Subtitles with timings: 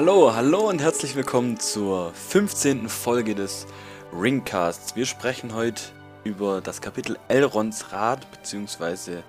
[0.00, 2.88] Hallo, hallo und herzlich willkommen zur 15.
[2.88, 3.66] Folge des
[4.12, 4.94] Ringcasts.
[4.94, 5.82] Wir sprechen heute
[6.22, 9.24] über das Kapitel Elrons Rat, beziehungsweise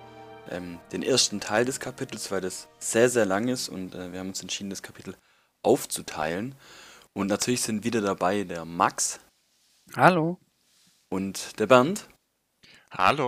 [0.47, 4.19] ähm, den ersten Teil des Kapitels, weil das sehr, sehr lang ist und äh, wir
[4.19, 5.15] haben uns entschieden, das Kapitel
[5.63, 6.53] aufzuteilen.
[7.13, 9.19] Und natürlich sind wieder dabei der Max.
[9.95, 10.37] Hallo.
[11.09, 12.07] Und der Bernd.
[12.91, 13.25] Hallo.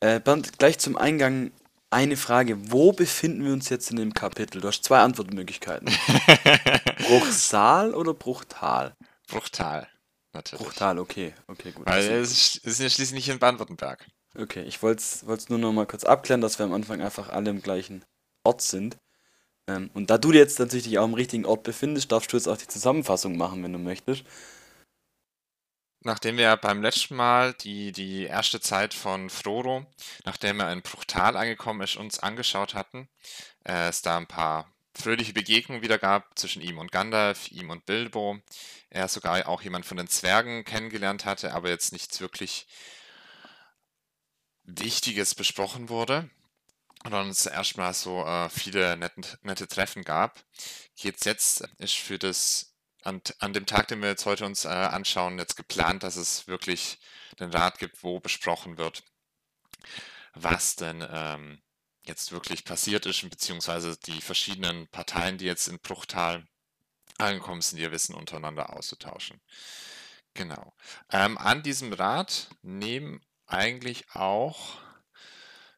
[0.00, 1.52] Äh, Bernd, gleich zum Eingang
[1.92, 2.70] eine Frage.
[2.72, 4.60] Wo befinden wir uns jetzt in dem Kapitel?
[4.60, 5.88] Du hast zwei Antwortmöglichkeiten.
[7.06, 8.94] Bruchsal oder Bruchtal?
[9.28, 9.88] Bruchtal,
[10.32, 10.64] natürlich.
[10.64, 11.34] Bruchtal, okay.
[11.46, 11.86] Okay, gut.
[11.86, 14.06] Weil Also- es ist ja schließlich nicht in Baden-Württemberg.
[14.36, 17.50] Okay, ich wollte es nur noch mal kurz abklären, dass wir am Anfang einfach alle
[17.50, 18.04] im gleichen
[18.44, 18.96] Ort sind.
[19.68, 22.48] Ähm, und da du jetzt natürlich dich auch im richtigen Ort befindest, darfst du jetzt
[22.48, 24.24] auch die Zusammenfassung machen, wenn du möchtest.
[26.04, 29.86] Nachdem wir beim letzten Mal die, die erste Zeit von Frodo,
[30.24, 33.08] nachdem er in Bruchtal angekommen ist, uns angeschaut hatten,
[33.64, 37.86] äh, es da ein paar fröhliche Begegnungen wieder gab zwischen ihm und Gandalf, ihm und
[37.86, 38.38] Bilbo.
[38.90, 42.66] Er sogar auch jemand von den Zwergen kennengelernt hatte, aber jetzt nichts wirklich
[44.64, 46.28] Wichtiges besprochen wurde.
[47.04, 50.44] Und uns erstmal so äh, viele nette, nette Treffen gab.
[50.96, 52.71] Geht's jetzt, ist für das
[53.02, 56.46] an, an dem Tag, den wir jetzt heute uns äh, anschauen, jetzt geplant, dass es
[56.46, 56.98] wirklich
[57.40, 59.02] den Rat gibt, wo besprochen wird,
[60.34, 61.62] was denn ähm,
[62.04, 66.46] jetzt wirklich passiert ist, beziehungsweise die verschiedenen Parteien, die jetzt in Bruchtal
[67.18, 69.40] angekommen sind, ihr Wissen untereinander auszutauschen.
[70.34, 70.74] Genau.
[71.10, 74.80] Ähm, an diesem Rat nehmen eigentlich auch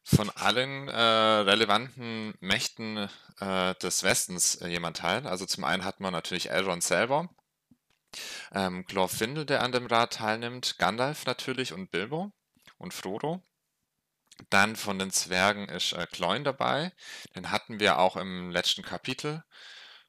[0.05, 5.25] von allen äh, relevanten Mächten äh, des Westens äh, jemand teil.
[5.25, 7.27] Also zum einen hat man natürlich Elrond selber,
[8.53, 12.31] ähm, Glorfindel, der an dem Rat teilnimmt, Gandalf natürlich und Bilbo
[12.77, 13.43] und Frodo.
[14.51, 16.91] Dann von den Zwergen ist äh, Gloin dabei.
[17.35, 19.43] Den hatten wir auch im letzten Kapitel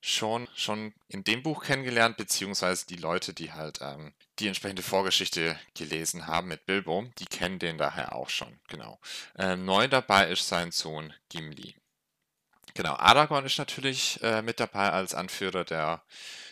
[0.03, 5.59] schon, schon in dem Buch kennengelernt, beziehungsweise die Leute, die halt ähm, die entsprechende Vorgeschichte
[5.75, 9.01] gelesen haben mit Bilbo, die kennen den daher auch schon, genau.
[9.39, 11.75] Ähm, neu dabei ist sein Sohn Gimli.
[12.75, 16.03] Genau, Aragorn ist natürlich äh, mit dabei als Anführer der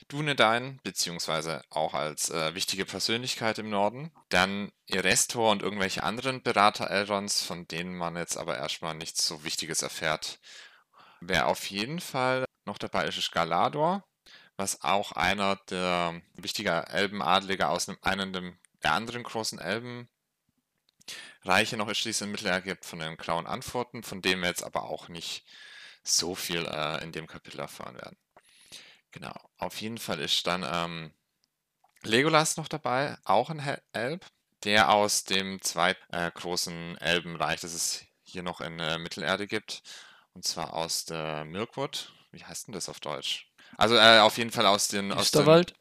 [0.08, 4.10] Dunedain, beziehungsweise auch als äh, wichtige Persönlichkeit im Norden.
[4.30, 9.44] Dann Erestor und irgendwelche anderen Berater Elrons, von denen man jetzt aber erstmal nichts so
[9.44, 10.38] Wichtiges erfährt.
[11.20, 14.02] Wer auf jeden Fall noch dabei ist, ist Galador,
[14.56, 20.08] was auch einer der wichtiger Elbenadliger aus einem, der anderen großen Elbenreiche
[21.76, 25.44] noch in Mittelerde gibt, von den Grauen Antworten, von dem wir jetzt aber auch nicht
[26.02, 28.16] so viel äh, in dem Kapitel erfahren werden.
[29.10, 31.12] Genau, auf jeden Fall ist dann ähm,
[32.02, 34.26] Legolas noch dabei, auch ein Hel- Elb,
[34.64, 39.82] der aus dem zweiten äh, großen Elbenreich, das es hier noch in äh, Mittelerde gibt,
[40.32, 42.12] und zwar aus der Mirkwood.
[42.32, 43.48] Wie heißt denn das auf Deutsch?
[43.76, 45.12] Also äh, auf jeden Fall aus den...
[45.12, 45.74] Aus den Österwald?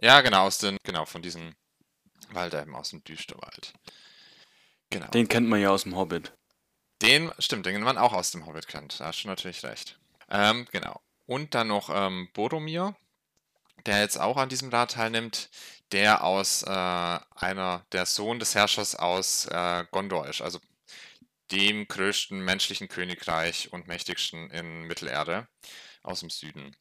[0.00, 1.54] ja, genau, aus den, genau, von diesen
[2.30, 3.74] Waldelben aus dem Düsterwald.
[4.90, 5.06] Genau.
[5.08, 6.32] Den kennt man ja aus dem Hobbit.
[7.02, 9.00] Den, stimmt, den man auch aus dem Hobbit kennt.
[9.00, 9.98] Da hast du natürlich recht.
[10.28, 11.00] Ähm, genau.
[11.26, 12.96] Und dann noch ähm, Boromir,
[13.86, 15.48] der jetzt auch an diesem Rat teilnimmt,
[15.92, 20.60] der aus äh, einer, der Sohn des Herrschers aus äh, Gondor ist, also
[21.50, 25.48] dem größten menschlichen Königreich und mächtigsten in Mittelerde
[26.02, 26.76] aus dem Süden.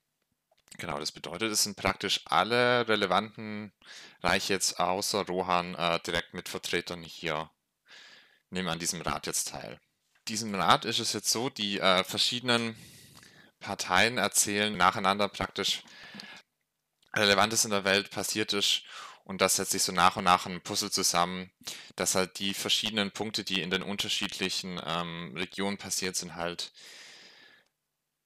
[0.77, 3.73] Genau, das bedeutet, es sind praktisch alle relevanten
[4.21, 7.49] Reiche jetzt außer Rohan äh, direkt mit Vertretern hier,
[8.49, 9.79] nehmen an diesem Rat jetzt teil.
[10.27, 12.75] Diesem Rat ist es jetzt so, die äh, verschiedenen
[13.59, 15.83] Parteien erzählen nacheinander praktisch
[17.15, 18.83] Relevantes in der Welt passiert ist
[19.29, 21.51] und das setzt sich so nach und nach ein Puzzle zusammen,
[21.95, 26.71] dass halt die verschiedenen Punkte, die in den unterschiedlichen ähm, Regionen passiert sind, halt,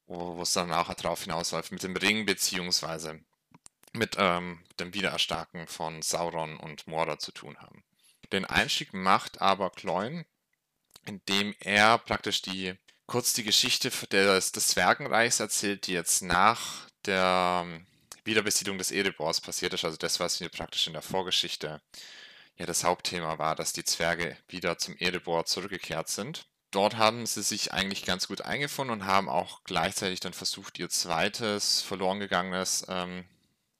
[0.08, 3.20] wo es dann auch darauf hinausläuft, mit dem Ring beziehungsweise
[3.94, 7.84] mit ähm, dem Wiedererstarken von Sauron und Mordor zu tun haben.
[8.32, 10.26] Den Einstieg macht aber Gloin,
[11.06, 12.74] indem er praktisch die
[13.06, 17.86] kurz die Geschichte des, des Zwergenreichs erzählt, die jetzt nach der ähm,
[18.24, 21.82] Wiederbesiedlung des Erebors passiert ist, also das, was wir praktisch in der Vorgeschichte
[22.58, 26.48] ja das Hauptthema war, dass die Zwerge wieder zum Erebor zurückgekehrt sind.
[26.74, 30.90] Dort haben sie sich eigentlich ganz gut eingefunden und haben auch gleichzeitig dann versucht, ihr
[30.90, 33.26] zweites verloren gegangenes ähm,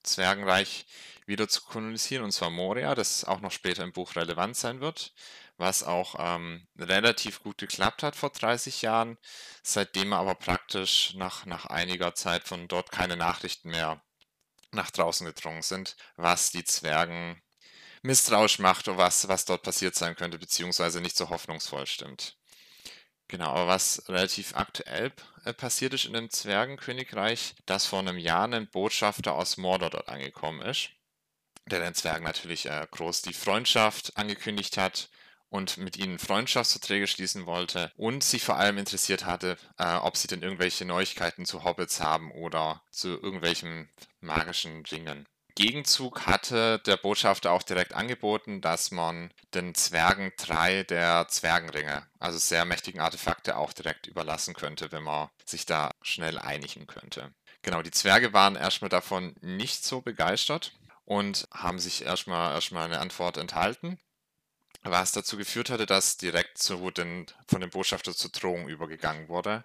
[0.04, 0.86] Zwergenreich
[1.26, 5.12] wieder zu kolonisieren, und zwar Moria, das auch noch später im Buch relevant sein wird,
[5.58, 9.18] was auch ähm, relativ gut geklappt hat vor 30 Jahren,
[9.64, 14.04] seitdem aber praktisch nach, nach einiger Zeit von dort keine Nachrichten mehr
[14.72, 17.42] nach draußen gedrungen sind, was die Zwergen
[18.04, 22.38] misstrauisch macht, was, was dort passiert sein könnte, beziehungsweise nicht so hoffnungsvoll stimmt.
[23.34, 25.12] Genau, aber was relativ aktuell
[25.44, 30.08] äh, passiert ist in dem Zwergenkönigreich, dass vor einem Jahr ein Botschafter aus Mordor dort
[30.08, 30.92] angekommen ist,
[31.66, 35.10] der den Zwergen natürlich äh, groß die Freundschaft angekündigt hat
[35.50, 40.28] und mit ihnen Freundschaftsverträge schließen wollte und sich vor allem interessiert hatte, äh, ob sie
[40.28, 43.90] denn irgendwelche Neuigkeiten zu Hobbits haben oder zu irgendwelchen
[44.20, 45.28] magischen Dingen.
[45.56, 52.40] Gegenzug hatte der Botschafter auch direkt angeboten, dass man den Zwergen drei der Zwergenringe, also
[52.40, 57.34] sehr mächtigen Artefakte, auch direkt überlassen könnte, wenn man sich da schnell einigen könnte.
[57.62, 60.74] Genau, die Zwerge waren erstmal davon nicht so begeistert
[61.06, 64.00] und haben sich erstmal erstmal eine Antwort enthalten
[64.84, 69.64] was dazu geführt hatte, dass direkt zu den, von dem Botschafter zur Drohung übergegangen wurde,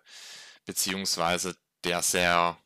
[0.65, 2.57] beziehungsweise der sehr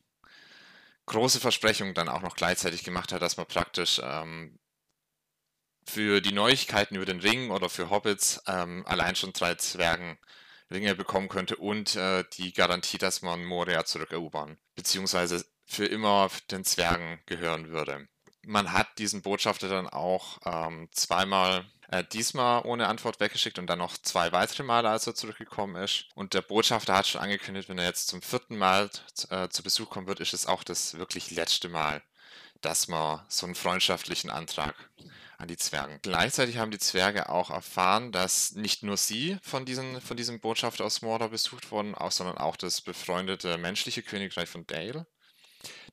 [1.05, 4.59] große Versprechungen dann auch noch gleichzeitig gemacht hat, dass man praktisch ähm,
[5.85, 10.17] für die Neuigkeiten über den Ring oder für Hobbits ähm, allein schon drei Zwergen
[10.71, 16.63] Ringe bekommen könnte und äh, die Garantie, dass man Moria zurückerobern, beziehungsweise für immer den
[16.63, 18.07] Zwergen gehören würde.
[18.45, 23.79] Man hat diesen Botschafter dann auch ähm, zweimal äh, diesmal ohne Antwort weggeschickt und dann
[23.79, 26.05] noch zwei weitere Male, als er zurückgekommen ist.
[26.15, 28.89] Und der Botschafter hat schon angekündigt, wenn er jetzt zum vierten Mal
[29.29, 32.01] äh, zu Besuch kommen wird, ist es auch das wirklich letzte Mal,
[32.61, 34.75] dass man so einen freundschaftlichen Antrag
[35.37, 35.99] an die Zwerge.
[36.01, 40.85] Gleichzeitig haben die Zwerge auch erfahren, dass nicht nur sie von, diesen, von diesem Botschafter
[40.85, 45.05] aus Mordor besucht wurden, auch, sondern auch das befreundete menschliche Königreich von Dale,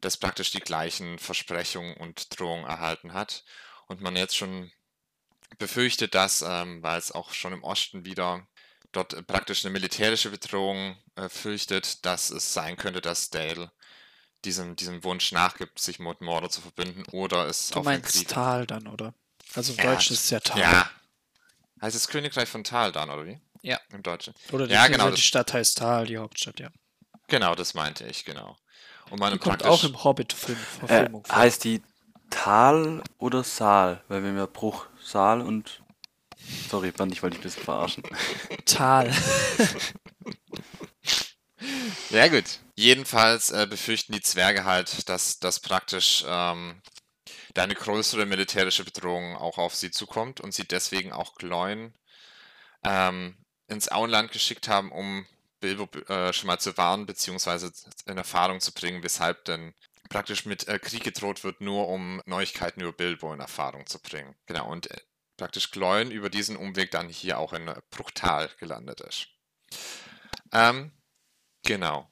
[0.00, 3.44] das praktisch die gleichen Versprechungen und Drohungen erhalten hat
[3.86, 4.70] und man jetzt schon
[5.58, 8.46] befürchtet das, ähm, weil es auch schon im Osten wieder
[8.92, 13.72] dort äh, praktisch eine militärische Bedrohung äh, fürchtet, dass es sein könnte, dass Dale
[14.44, 18.20] diesem, diesem Wunsch nachgibt, sich mit Mordor zu verbünden oder es du auf meinst den
[18.20, 18.28] Krieg...
[18.28, 19.14] Tal dann, oder?
[19.54, 20.60] Also im Ja, Deutschen ist es ja Tal.
[20.60, 20.90] Ja.
[21.82, 23.40] Heißt es Königreich von Tal dann, oder wie?
[23.62, 23.78] Ja.
[23.90, 24.34] Im Deutschen.
[24.52, 26.70] Oder die, Ja, genau, die Stadt heißt Tal, die Hauptstadt, ja.
[27.28, 28.56] Genau, das meinte ich, genau.
[29.10, 31.82] Und man Die kommt auch im Hobbit-Film Äh, heißt die
[32.30, 34.02] Tal oder Saal?
[34.08, 35.82] Weil wir haben ja Bruch, Saal und.
[36.70, 38.02] Sorry, Band, ich wollte dich ein bisschen verarschen.
[38.64, 39.12] Tal.
[42.10, 42.58] Ja gut.
[42.74, 46.82] Jedenfalls äh, befürchten die Zwerge halt, dass das praktisch ähm,
[47.54, 51.94] da eine größere militärische Bedrohung auch auf sie zukommt und sie deswegen auch Gloin
[52.84, 53.36] ähm,
[53.68, 55.26] ins Auenland geschickt haben, um
[55.60, 57.72] Bilbo äh, schon mal zu warnen, beziehungsweise
[58.06, 59.74] in Erfahrung zu bringen, weshalb denn
[60.08, 64.34] praktisch mit äh, Krieg gedroht wird, nur um Neuigkeiten über Bilbo in Erfahrung zu bringen.
[64.46, 65.00] Genau, und äh,
[65.36, 69.28] praktisch Gloin über diesen Umweg dann hier auch in äh, Bruchtal gelandet ist.
[70.52, 70.92] Ähm,
[71.64, 72.08] Genau.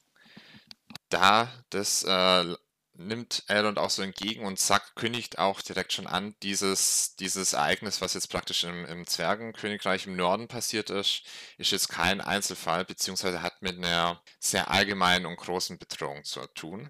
[1.09, 2.55] Da, das äh,
[2.99, 8.01] nimmt Elrond auch so entgegen und sagt, kündigt auch direkt schon an, dieses, dieses Ereignis,
[8.01, 11.23] was jetzt praktisch im, im Zwergenkönigreich im Norden passiert ist,
[11.57, 16.89] ist jetzt kein Einzelfall, beziehungsweise hat mit einer sehr allgemeinen und großen Bedrohung zu tun.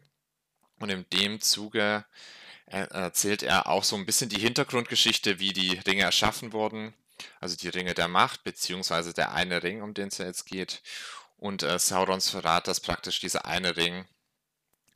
[0.79, 2.05] Und in dem Zuge
[2.65, 6.93] äh, erzählt er auch so ein bisschen die Hintergrundgeschichte, wie die Ringe erschaffen wurden,
[7.39, 10.81] also die Ringe der Macht, beziehungsweise der eine Ring, um den es jetzt geht
[11.37, 14.05] und äh, Saurons Verrat, dass praktisch dieser eine Ring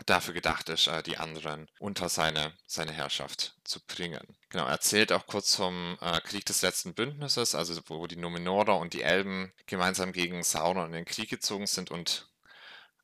[0.06, 4.38] dafür gedacht ist, äh, die anderen unter seine, seine Herrschaft zu bringen.
[4.50, 8.78] Genau, er erzählt auch kurz vom äh, Krieg des letzten Bündnisses, also wo die Numenorer
[8.78, 12.28] und die Elben gemeinsam gegen Sauron in den Krieg gezogen sind und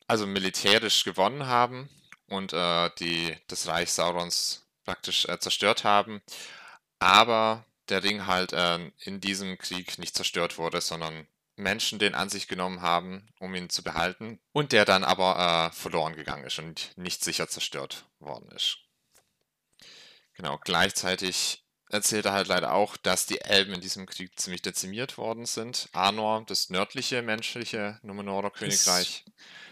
[0.08, 1.90] also militärisch gewonnen haben
[2.28, 6.22] und äh, die, das Reich Saurons praktisch äh, zerstört haben,
[7.00, 11.28] aber der Ring halt äh, in diesem Krieg nicht zerstört wurde, sondern
[11.60, 15.76] Menschen den an sich genommen haben, um ihn zu behalten, und der dann aber äh,
[15.76, 18.78] verloren gegangen ist und nicht sicher zerstört worden ist.
[20.34, 25.18] Genau, gleichzeitig erzählt er halt leider auch, dass die Elben in diesem Krieg ziemlich dezimiert
[25.18, 25.90] worden sind.
[25.92, 29.26] Arnor, das nördliche menschliche Numenorer Königreich,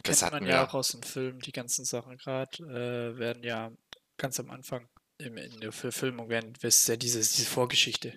[0.04, 0.70] das Kennt hatten man ja wir.
[0.70, 3.72] auch aus dem Film, die ganzen Sachen gerade äh, werden ja
[4.18, 4.90] ganz am Anfang
[5.20, 8.14] im, in der Verfilmung werden, das ist ja dieses, diese Vorgeschichte.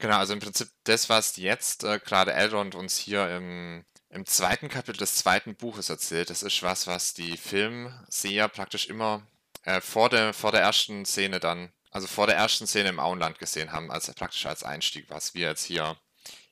[0.00, 4.70] Genau, also im Prinzip das, was jetzt äh, gerade Elrond uns hier im, im zweiten
[4.70, 9.26] Kapitel des zweiten Buches erzählt, das ist was, was die Filmseher praktisch immer
[9.64, 13.38] äh, vor, der, vor der ersten Szene dann, also vor der ersten Szene im Auenland
[13.38, 15.98] gesehen haben, als praktisch als Einstieg, was wir jetzt hier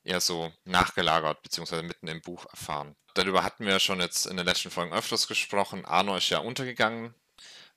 [0.05, 2.97] eher so nachgelagert beziehungsweise mitten im Buch erfahren.
[3.15, 5.87] Darüber hatten wir schon jetzt in den letzten Folgen öfters gesprochen.
[5.87, 7.15] Arnor ist ja untergegangen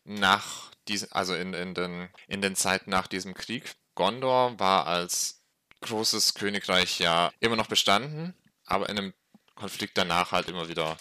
[0.03, 3.73] nach diesen, also in, in, den, in den Zeiten nach diesem Krieg.
[3.95, 5.40] Gondor war als
[5.81, 8.33] großes Königreich ja immer noch bestanden,
[8.65, 9.13] aber in einem
[9.55, 10.97] Konflikt danach halt immer wieder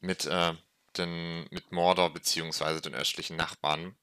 [0.00, 0.54] mit, äh,
[0.96, 3.96] den, mit Mordor beziehungsweise den östlichen Nachbarn,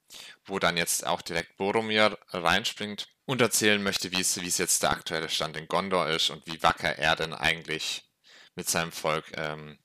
[0.46, 4.84] wo dann jetzt auch direkt Boromir reinspringt und erzählen möchte, wie es, wie es jetzt
[4.84, 8.06] der aktuelle Stand in Gondor ist und wie wacker er denn eigentlich
[8.56, 9.78] mit seinem Volk ähm,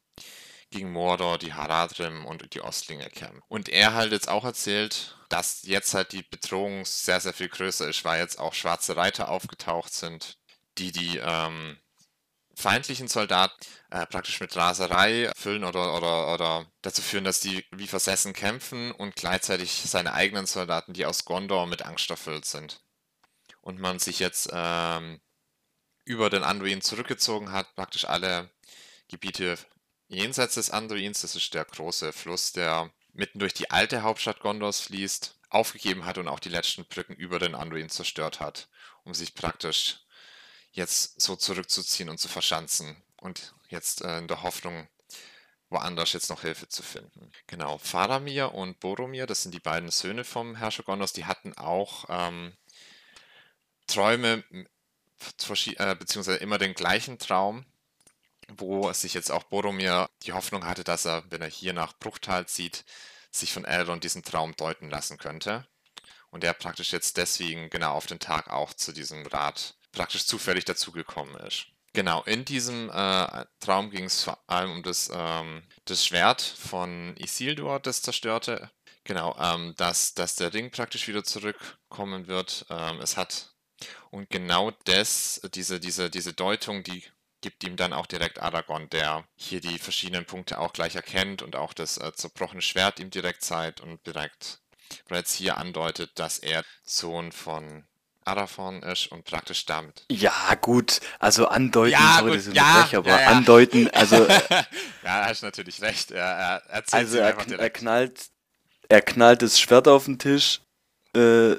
[0.73, 3.43] gegen Mordor, die Haradrim und die Ostlinge kämpfen.
[3.49, 7.89] Und er halt jetzt auch erzählt, dass jetzt halt die Bedrohung sehr, sehr viel größer
[7.89, 10.39] ist, weil jetzt auch schwarze Reiter aufgetaucht sind,
[10.79, 11.79] die die ähm,
[12.55, 13.55] feindlichen Soldaten
[13.91, 18.93] äh, praktisch mit Raserei füllen oder, oder, oder dazu führen, dass die wie versessen kämpfen
[18.93, 22.81] und gleichzeitig seine eigenen Soldaten, die aus Gondor mit Angst erfüllt sind.
[23.61, 25.21] Und man sich jetzt ähm,
[26.05, 28.51] über den Anduin zurückgezogen hat, praktisch alle
[29.09, 29.57] Gebiete
[30.13, 34.81] jenseits des Anduins, das ist der große Fluss, der mitten durch die alte Hauptstadt Gondors
[34.81, 38.69] fließt, aufgegeben hat und auch die letzten Brücken über den Anduin zerstört hat,
[39.05, 40.01] um sich praktisch
[40.71, 44.89] jetzt so zurückzuziehen und zu verschanzen und jetzt äh, in der Hoffnung,
[45.69, 47.31] woanders jetzt noch Hilfe zu finden.
[47.47, 52.07] Genau, Faramir und Boromir, das sind die beiden Söhne vom Herrscher Gondors, die hatten auch
[52.09, 52.57] ähm,
[53.87, 57.67] Träume, äh, beziehungsweise immer den gleichen Traum,
[58.57, 62.47] wo sich jetzt auch Boromir die Hoffnung hatte, dass er, wenn er hier nach Bruchtal
[62.47, 62.85] zieht,
[63.31, 65.67] sich von Elrond diesen Traum deuten lassen könnte.
[66.31, 70.65] Und er praktisch jetzt deswegen genau auf den Tag auch zu diesem Rat praktisch zufällig
[70.65, 71.67] dazugekommen ist.
[71.95, 77.15] Genau, in diesem äh, Traum ging es vor allem um das, ähm, das Schwert von
[77.19, 78.71] Isildur, das zerstörte.
[79.05, 82.65] Genau, ähm, dass, dass der Ring praktisch wieder zurückkommen wird.
[82.71, 83.55] Ähm, es hat,
[84.11, 87.05] und genau das, diese, diese, diese Deutung, die
[87.43, 91.57] gibt ihm dann auch direkt Aragorn, der hier die verschiedenen Punkte auch gleich erkennt und
[91.57, 94.61] auch das äh, zerbrochene Schwert ihm direkt zeigt und direkt
[95.09, 97.85] bereits hier andeutet, dass er Sohn von
[98.25, 100.05] Arathorn ist und praktisch damit.
[100.11, 103.27] Ja, gut, also andeuten, ja, sorry, gut, ja, aber ja, ja.
[103.29, 104.27] andeuten, also.
[105.05, 106.13] ja, hast natürlich recht.
[106.13, 108.27] Er, er erzählt also er, er, knallt,
[108.89, 110.61] er knallt das Schwert auf den Tisch
[111.17, 111.57] äh,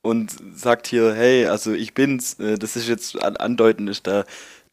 [0.00, 4.24] und sagt hier, hey, also ich bin's, äh, das ist jetzt andeuten, ist da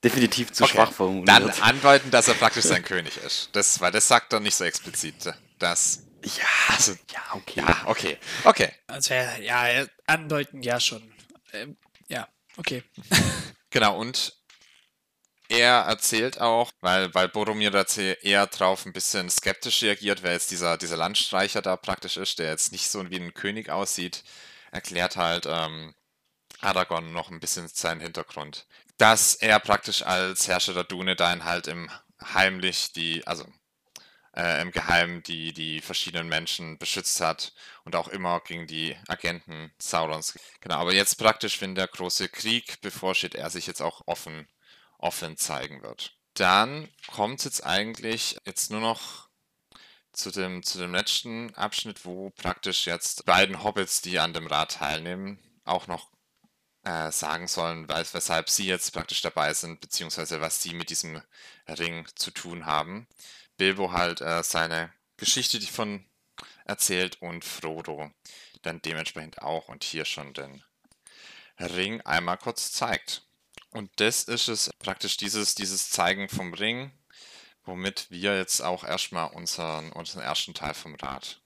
[0.03, 0.73] definitiv zu okay.
[0.73, 1.27] schwach formuliert.
[1.27, 3.49] Dann andeuten, dass er praktisch sein König ist.
[3.53, 5.33] Das, weil das sagt er nicht so explizit.
[5.59, 7.61] Das ja, also, ja, okay.
[7.61, 8.17] Ja, okay.
[8.43, 8.71] Okay.
[8.87, 11.11] Also, ja, andeuten, ja schon.
[11.53, 11.77] Ähm,
[12.07, 12.27] ja,
[12.57, 12.83] okay.
[13.69, 14.35] genau, und
[15.49, 17.83] er erzählt auch, weil, weil Boromir da
[18.21, 22.51] eher drauf ein bisschen skeptisch reagiert, wer jetzt dieser, dieser Landstreicher da praktisch ist, der
[22.51, 24.23] jetzt nicht so wie ein König aussieht,
[24.71, 25.93] erklärt halt ähm,
[26.61, 28.67] Aragorn noch ein bisschen seinen Hintergrund.
[29.01, 31.89] Dass er praktisch als Herrscher der Dunedain halt im
[32.23, 33.47] heimlich die, also
[34.35, 37.51] äh, im Geheimen die, die verschiedenen Menschen beschützt hat
[37.83, 40.37] und auch immer gegen die Agenten Saurons.
[40.59, 44.47] Genau, aber jetzt praktisch, wenn der große Krieg bevorsteht, er sich jetzt auch offen,
[44.99, 46.15] offen zeigen wird.
[46.35, 49.29] Dann kommt es jetzt eigentlich jetzt nur noch
[50.13, 54.73] zu dem, zu dem letzten Abschnitt, wo praktisch jetzt beiden Hobbits, die an dem Rat
[54.73, 56.10] teilnehmen, auch noch
[56.83, 61.21] äh, sagen sollen, weshalb sie jetzt praktisch dabei sind, beziehungsweise was sie mit diesem
[61.67, 63.07] Ring zu tun haben.
[63.57, 66.05] Bilbo halt äh, seine Geschichte von
[66.65, 68.11] erzählt und Frodo
[68.61, 70.63] dann dementsprechend auch und hier schon den
[71.59, 73.23] Ring einmal kurz zeigt.
[73.71, 76.91] Und das ist es praktisch dieses, dieses Zeigen vom Ring,
[77.63, 81.40] womit wir jetzt auch erstmal unseren, unseren ersten Teil vom Rad,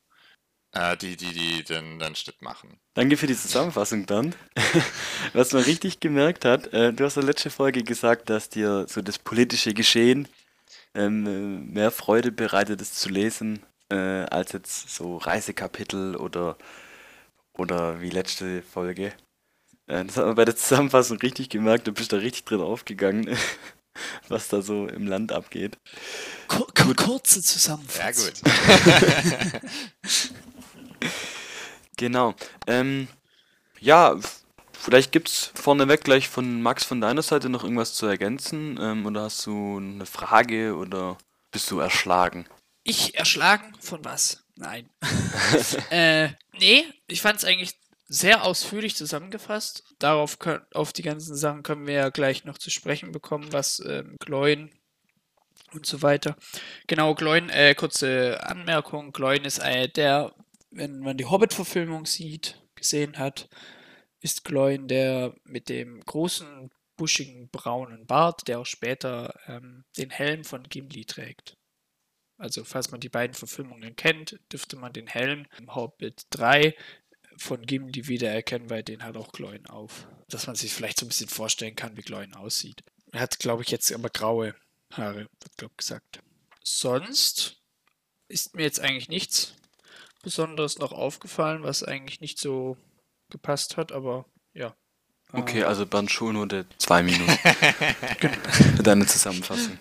[0.75, 2.77] äh, die, die, die den, den Schnitt machen.
[2.93, 4.35] Danke für die Zusammenfassung dann.
[5.33, 8.85] Was man richtig gemerkt hat, äh, du hast in der letzten Folge gesagt, dass dir
[8.87, 10.27] so das politische Geschehen
[10.93, 16.57] ähm, mehr Freude bereitet, es zu lesen, äh, als jetzt so Reisekapitel oder,
[17.53, 19.13] oder wie letzte Folge.
[19.87, 23.37] Äh, das hat man bei der Zusammenfassung richtig gemerkt, du bist da richtig drin aufgegangen,
[24.27, 25.77] was da so im Land abgeht.
[26.47, 28.33] Kur kurze Zusammenfassung.
[28.43, 29.61] Ja, gut.
[31.97, 32.35] genau.
[32.67, 33.07] Ähm,
[33.79, 34.17] ja,
[34.85, 38.77] Vielleicht gibt es vorneweg gleich von Max von deiner Seite noch irgendwas zu ergänzen.
[38.79, 41.17] Ähm, oder hast du eine Frage oder
[41.49, 42.45] bist du erschlagen?
[42.83, 44.43] Ich erschlagen von was?
[44.55, 44.87] Nein.
[45.89, 47.71] äh, nee, ich fand es eigentlich
[48.07, 49.83] sehr ausführlich zusammengefasst.
[49.97, 53.79] Darauf können, auf die ganzen Sachen können wir ja gleich noch zu sprechen bekommen, was
[53.79, 54.69] ähm, Gloin
[55.73, 56.35] und so weiter.
[56.85, 59.13] Genau, Gloin, äh, kurze Anmerkung.
[59.13, 60.31] Gloin ist äh, der,
[60.75, 63.49] wenn man die Hobbit-Verfilmung sieht, gesehen hat,
[64.19, 70.43] ist Gloin der mit dem großen, buschigen, braunen Bart, der auch später ähm, den Helm
[70.43, 71.57] von Gimli trägt.
[72.37, 76.75] Also, falls man die beiden Verfilmungen kennt, dürfte man den Helm im Hobbit 3
[77.37, 80.07] von Gimli wiedererkennen, weil den hat auch Gloin auf.
[80.27, 82.83] Dass man sich vielleicht so ein bisschen vorstellen kann, wie Gloin aussieht.
[83.11, 84.55] Er hat, glaube ich, jetzt aber graue
[84.91, 86.19] Haare, wird, glaube ich, gesagt.
[86.63, 87.61] Sonst
[88.27, 89.55] ist mir jetzt eigentlich nichts
[90.25, 92.75] Besonderes noch aufgefallen, was eigentlich nicht so
[93.29, 94.75] gepasst hat, aber ja.
[95.31, 97.31] Okay, also Bernd Schulnote zwei Minuten.
[97.31, 99.77] Für deine Zusammenfassung.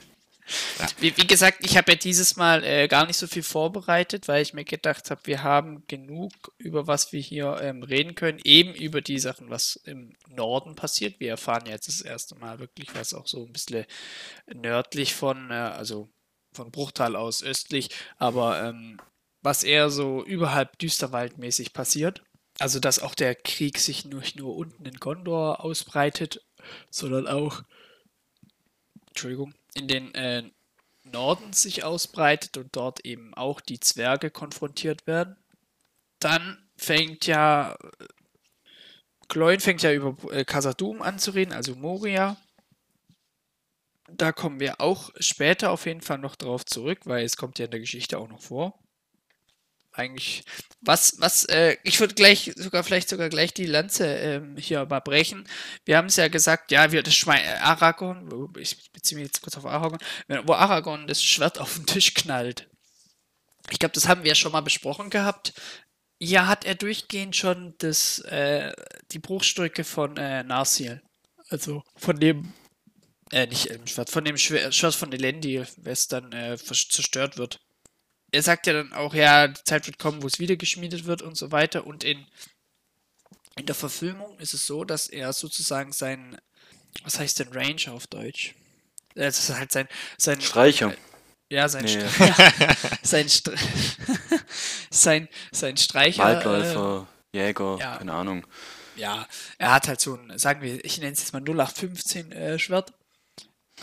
[0.79, 0.87] Ja.
[1.01, 4.43] Wie, wie, gesagt, ich habe ja dieses Mal äh, gar nicht so viel vorbereitet, weil
[4.43, 8.75] ich mir gedacht habe, wir haben genug, über was wir hier ähm, reden können, eben
[8.75, 11.19] über die Sachen, was im Norden passiert.
[11.19, 13.87] Wir erfahren jetzt das erste Mal wirklich was auch so ein bisschen
[14.53, 16.11] nördlich von, äh, also
[16.53, 18.99] von Bruchtal aus östlich, aber ähm,
[19.45, 22.25] was eher so überhalb düsterwaldmäßig passiert.
[22.59, 26.43] Also, dass auch der Krieg sich nicht nur unten in Gondor ausbreitet,
[26.91, 27.63] sondern auch,
[29.09, 30.45] Entschuldigung, in den äh,
[31.03, 35.37] Norden sich ausbreitet und dort eben auch die Zwerge konfrontiert werden.
[36.21, 37.77] Dann fängt ja,
[39.29, 42.39] Gloin fängt ja über äh, Casadum an zu reden, also Moria.
[44.09, 47.67] Da kommen wir auch später auf jeden Fall noch drauf zurück, weil es kommt ja
[47.67, 48.79] in der Geschichte auch noch vor
[49.95, 50.45] eigentlich.
[50.81, 55.49] Was, was, äh, ich würde gleich, sogar vielleicht sogar gleich die Lanze ähm, hier brechen.
[55.85, 59.43] Wir haben es ja gesagt, ja, wir das Schwein, äh, Aragorn, ich beziehe mich jetzt
[59.43, 60.01] kurz auf Aragorn,
[60.45, 62.69] wo Aragorn das Schwert auf den Tisch knallt.
[63.71, 65.55] Ich glaube, das haben wir ja schon mal besprochen gehabt.
[66.19, 68.73] Ja, hat er durchgehend schon das, äh,
[69.13, 71.03] die Bruchstücke von äh, Narsil.
[71.49, 72.53] Also von dem,
[73.33, 77.64] äh, nicht im Schwert, von dem Schwert von Elendi, was dann äh, zerstört wird
[78.35, 81.23] er sagt ja dann auch, ja, die Zeit wird kommen, wo es wieder geschmiedet wird
[81.23, 81.87] und so weiter.
[81.87, 82.27] Und in,
[83.57, 86.37] in der Verfilmung ist es so, dass er sozusagen sein,
[87.05, 88.55] was heißt denn Range auf Deutsch?
[89.15, 89.89] Ist halt sein,
[90.19, 90.93] sein Streicher.
[91.49, 91.97] Ja, sein, nee.
[91.97, 92.35] ja,
[93.03, 93.55] sein, Stre
[94.91, 96.25] sein, sein Streicher.
[96.25, 98.45] Waldläufer, äh, Jäger, ja, keine Ahnung.
[98.97, 102.59] Ja, er hat halt so ein, sagen wir, ich nenne es jetzt mal 0815 äh,
[102.59, 102.93] Schwert.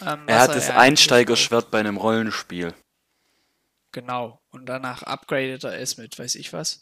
[0.05, 2.73] Ähm, er hat das Einsteigerschwert bei einem Rollenspiel.
[3.91, 4.41] Genau.
[4.51, 6.81] Und danach upgradet er es mit, weiß ich was.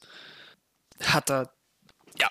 [1.01, 1.53] Hat er.
[2.19, 2.29] Ja.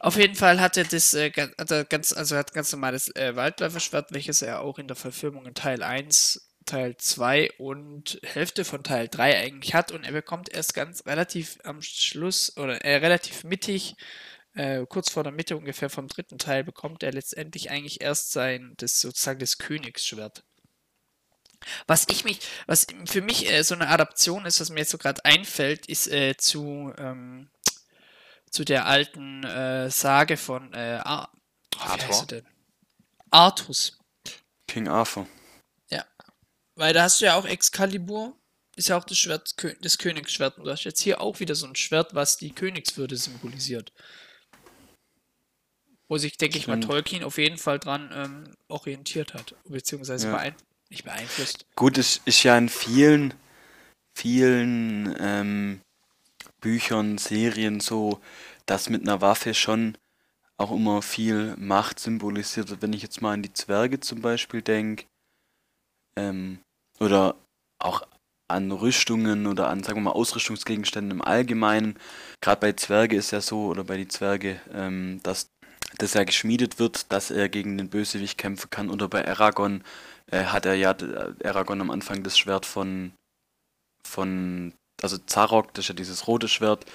[0.00, 3.36] Auf jeden Fall hat er das äh, hat er ganz, also hat ganz normales äh,
[3.36, 8.82] Waldläuferschwert, welches er auch in der Verfilmung in Teil 1, Teil 2 und Hälfte von
[8.82, 9.92] Teil 3 eigentlich hat.
[9.92, 13.96] Und er bekommt erst ganz relativ am Schluss oder äh, relativ mittig,
[14.54, 18.74] äh, kurz vor der Mitte ungefähr vom dritten Teil, bekommt er letztendlich eigentlich erst sein,
[18.78, 20.44] das sozusagen das Königsschwert.
[21.86, 24.98] Was ich mich, was für mich äh, so eine Adaption ist, was mir jetzt so
[24.98, 27.50] gerade einfällt, ist äh, zu, ähm,
[28.50, 31.30] zu der alten äh, Sage von äh, Ar
[31.76, 32.26] oh, Arthur.
[32.26, 32.46] Denn?
[33.30, 33.98] Artus.
[34.66, 35.26] King Arthur.
[35.90, 36.04] Ja.
[36.76, 38.36] Weil da hast du ja auch Excalibur,
[38.76, 40.58] ist ja auch das Schwert des Königsschwert.
[40.58, 43.92] Und du hast jetzt hier auch wieder so ein Schwert, was die Königswürde symbolisiert.
[46.08, 50.34] Wo sich, denke ich mal, Tolkien auf jeden Fall dran ähm, orientiert hat, beziehungsweise ja.
[50.34, 51.66] beeinflusst nicht beeinflusst.
[51.76, 53.34] Gut, es ist ja in vielen,
[54.14, 55.80] vielen ähm,
[56.60, 58.20] Büchern, Serien so,
[58.66, 59.96] dass mit einer Waffe schon
[60.56, 62.82] auch immer viel Macht symbolisiert wird.
[62.82, 65.06] Wenn ich jetzt mal an die Zwerge zum Beispiel denke,
[66.16, 66.58] ähm,
[66.98, 67.36] oder
[67.78, 68.06] auch
[68.48, 71.96] an Rüstungen oder an, sagen wir mal, Ausrüstungsgegenständen im Allgemeinen.
[72.40, 75.50] Gerade bei Zwerge ist ja so, oder bei die Zwerge, ähm, dass
[75.98, 78.90] das ja geschmiedet wird, dass er gegen den Bösewicht kämpfen kann.
[78.90, 79.82] Oder bei Aragorn
[80.30, 83.12] äh, hat er ja äh, Aragorn am Anfang das Schwert von,
[84.04, 86.86] von also Zarok, das ist ja dieses rote Schwert.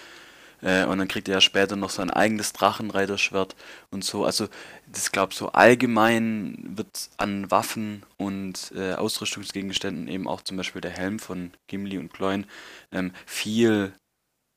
[0.61, 3.55] Äh, und dann kriegt er ja später noch sein eigenes Drachenreiterschwert
[3.91, 4.25] und so.
[4.25, 4.47] Also,
[4.87, 10.91] das glaube so allgemein wird an Waffen und äh, Ausrüstungsgegenständen, eben auch zum Beispiel der
[10.91, 12.45] Helm von Gimli und Gloin,
[12.91, 13.93] ähm, viel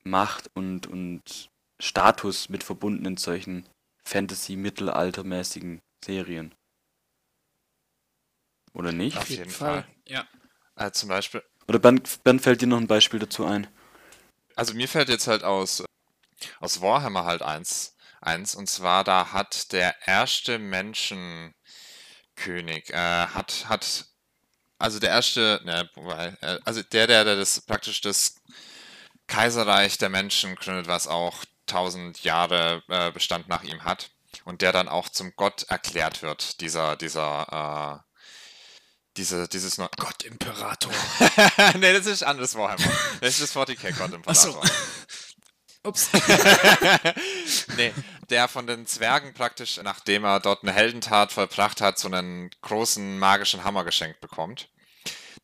[0.04, 3.64] Macht und, und Status mit verbunden in solchen
[4.04, 6.54] Fantasy-Mittelaltermäßigen Serien.
[8.72, 9.16] Oder nicht?
[9.16, 9.82] Auf jeden Fall.
[9.82, 9.94] Fall.
[10.06, 10.26] Ja.
[10.76, 11.42] Äh, zum Beispiel.
[11.66, 13.66] Oder Ben, ben fällt dir noch ein Beispiel dazu ein?
[14.56, 15.84] Also mir fällt jetzt halt aus,
[16.60, 21.54] aus Warhammer halt eins, eins und zwar da hat der erste Menschenkönig,
[22.90, 24.06] äh, hat, hat,
[24.78, 25.88] also der erste, ne,
[26.40, 28.36] äh, also der, der, der das praktisch das
[29.28, 34.10] Kaiserreich der Menschen gründet, was auch tausend Jahre äh, Bestand nach ihm hat
[34.44, 38.07] und der dann auch zum Gott erklärt wird, dieser, dieser, äh,
[39.18, 39.90] diese, dieses neue.
[39.98, 40.92] Gott Imperator.
[41.78, 42.90] nee, das ist anderes Warhammer.
[43.20, 44.34] Das ist das 40k Gott Imperator.
[44.34, 44.62] So.
[45.84, 46.08] Ups.
[47.76, 47.92] nee,
[48.30, 53.18] der von den Zwergen praktisch, nachdem er dort eine Heldentat vollbracht hat, so einen großen
[53.18, 54.68] magischen Hammer geschenkt bekommt.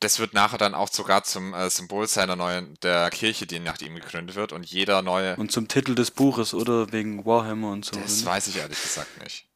[0.00, 3.80] Das wird nachher dann auch sogar zum äh, Symbol seiner neuen, der Kirche, die nach
[3.80, 5.37] ihm gegründet wird und jeder neue.
[5.37, 6.92] Und zum Titel des Buches, oder?
[6.92, 7.92] Wegen Warhammer und so.
[7.98, 9.46] Das weiß ich ehrlich gesagt nicht.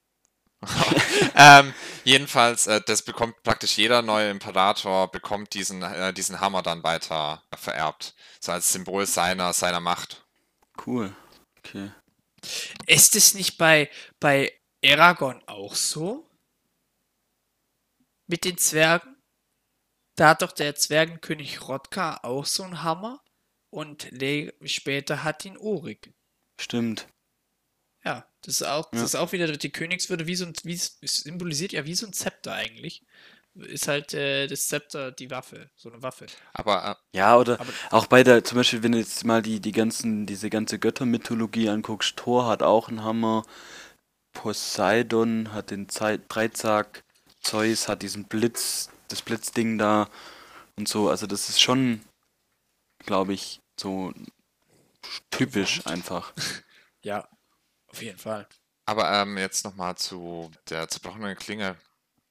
[1.37, 1.73] ähm,
[2.05, 7.43] jedenfalls, äh, das bekommt praktisch jeder neue Imperator, bekommt diesen, äh, diesen Hammer dann weiter
[7.55, 8.15] vererbt.
[8.41, 10.27] So als Symbol seiner, seiner Macht.
[10.87, 11.15] Cool.
[11.59, 11.91] Okay.
[12.87, 13.91] Ist es nicht bei,
[14.21, 14.53] bei
[14.85, 16.29] Aragorn auch so?
[18.27, 19.17] Mit den Zwergen?
[20.17, 23.23] Da hat doch der Zwergenkönig Rodka auch so einen Hammer
[23.71, 26.13] und Le später hat ihn Orik.
[26.61, 27.07] Stimmt.
[28.05, 29.05] Ja, das ist auch, das Ja.
[29.07, 32.13] ist auch wieder die Königswürde, wie so ein, wie es symbolisiert ja wie so ein
[32.13, 33.03] Zepter eigentlich.
[33.55, 36.27] Ist halt äh, das Zepter die Waffe, so eine Waffe.
[36.53, 39.59] Aber äh, Ja, oder Aber- auch bei der, zum Beispiel, wenn du jetzt mal die,
[39.61, 43.45] die ganzen, diese ganze Göttermythologie anguckst, Thor hat auch einen Hammer,
[44.33, 47.03] Poseidon hat den Dreizack,
[47.41, 50.09] Zeus hat diesen Blitz, das Blitzding da
[50.77, 52.03] und so, also das ist schon,
[53.05, 54.13] glaube ich, so
[55.31, 56.33] typisch einfach.
[57.01, 57.29] Ja,
[57.99, 58.47] auf jeden Fall.
[58.87, 61.77] Aber ähm, jetzt nochmal zu der zerbrochenen Klinge.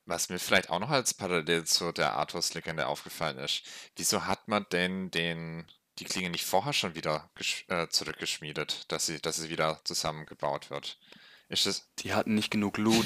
[0.05, 3.63] Was mir vielleicht auch noch als Parallel zu der Arthurs-Legende aufgefallen ist.
[3.97, 7.29] Wieso hat man denn den, die Klinge nicht vorher schon wieder
[7.67, 10.97] äh, zurückgeschmiedet, dass sie, dass sie wieder zusammengebaut wird?
[11.49, 11.89] Ist es.
[11.99, 13.05] Die hatten nicht genug Loot,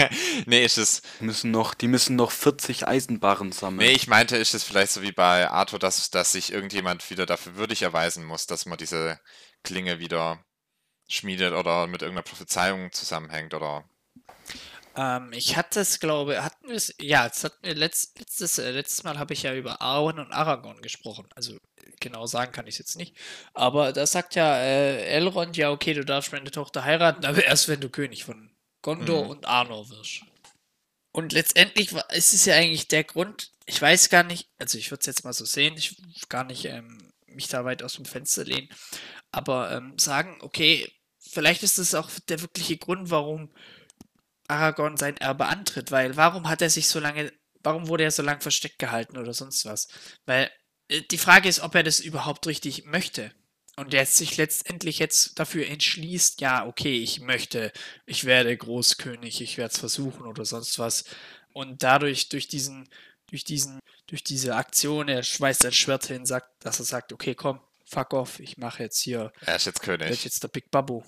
[0.46, 1.02] nee, ist es.
[1.20, 3.88] müssen noch, die müssen noch 40 Eisenbarren sammeln.
[3.88, 7.26] Nee, ich meinte, ist es vielleicht so wie bei Arthur, dass, dass sich irgendjemand wieder
[7.26, 9.20] dafür würdig erweisen muss, dass man diese
[9.62, 10.44] Klinge wieder
[11.08, 13.84] schmiedet oder mit irgendeiner Prophezeiung zusammenhängt oder.
[14.96, 18.70] Ähm, ich hatte es, glaube, hatten wir es, ja, es hatten wir letzt, letztes, äh,
[18.70, 21.28] letztes Mal habe ich ja über Arwen und Aragorn gesprochen.
[21.34, 21.58] Also
[22.00, 23.16] genau sagen kann ich es jetzt nicht.
[23.54, 27.68] Aber da sagt ja äh, Elrond, ja, okay, du darfst meine Tochter heiraten, aber erst
[27.68, 29.30] wenn du König von Gondor Mhm.
[29.30, 30.22] und Arnor wirst.
[31.12, 35.00] Und letztendlich ist es ja eigentlich der Grund, ich weiß gar nicht, also ich würde
[35.00, 35.96] es jetzt mal so sehen, ich
[36.28, 38.68] gar nicht ähm, mich da weit aus dem Fenster lehnen,
[39.32, 40.90] aber ähm, sagen, okay,
[41.36, 43.50] vielleicht ist das auch der wirkliche Grund, warum
[44.48, 47.30] Aragorn sein Erbe antritt, weil warum hat er sich so lange,
[47.62, 49.88] warum wurde er so lange versteckt gehalten oder sonst was?
[50.24, 50.50] Weil
[50.88, 53.32] äh, die Frage ist, ob er das überhaupt richtig möchte.
[53.78, 57.72] Und er sich letztendlich jetzt dafür entschließt, ja, okay, ich möchte,
[58.06, 61.04] ich werde Großkönig, ich werde es versuchen oder sonst was.
[61.52, 62.88] Und dadurch, durch diesen,
[63.26, 67.34] durch diesen, durch diese Aktion, er schmeißt sein Schwert hin, sagt, dass er sagt, okay,
[67.34, 70.24] komm, fuck off, ich mache jetzt hier, Er ist jetzt König.
[70.24, 71.02] jetzt der Big Babu.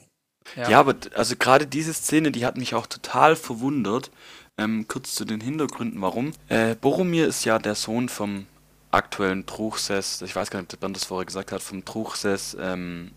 [0.56, 4.10] Ja, aber d- also gerade diese Szene, die hat mich auch total verwundert.
[4.56, 6.32] Ähm, kurz zu den Hintergründen, warum.
[6.48, 8.46] Äh, Boromir ist ja der Sohn vom
[8.90, 12.56] aktuellen Truchsess, ich weiß gar nicht, ob der Bernd das vorher gesagt hat, vom Truchsess
[12.60, 13.12] ähm,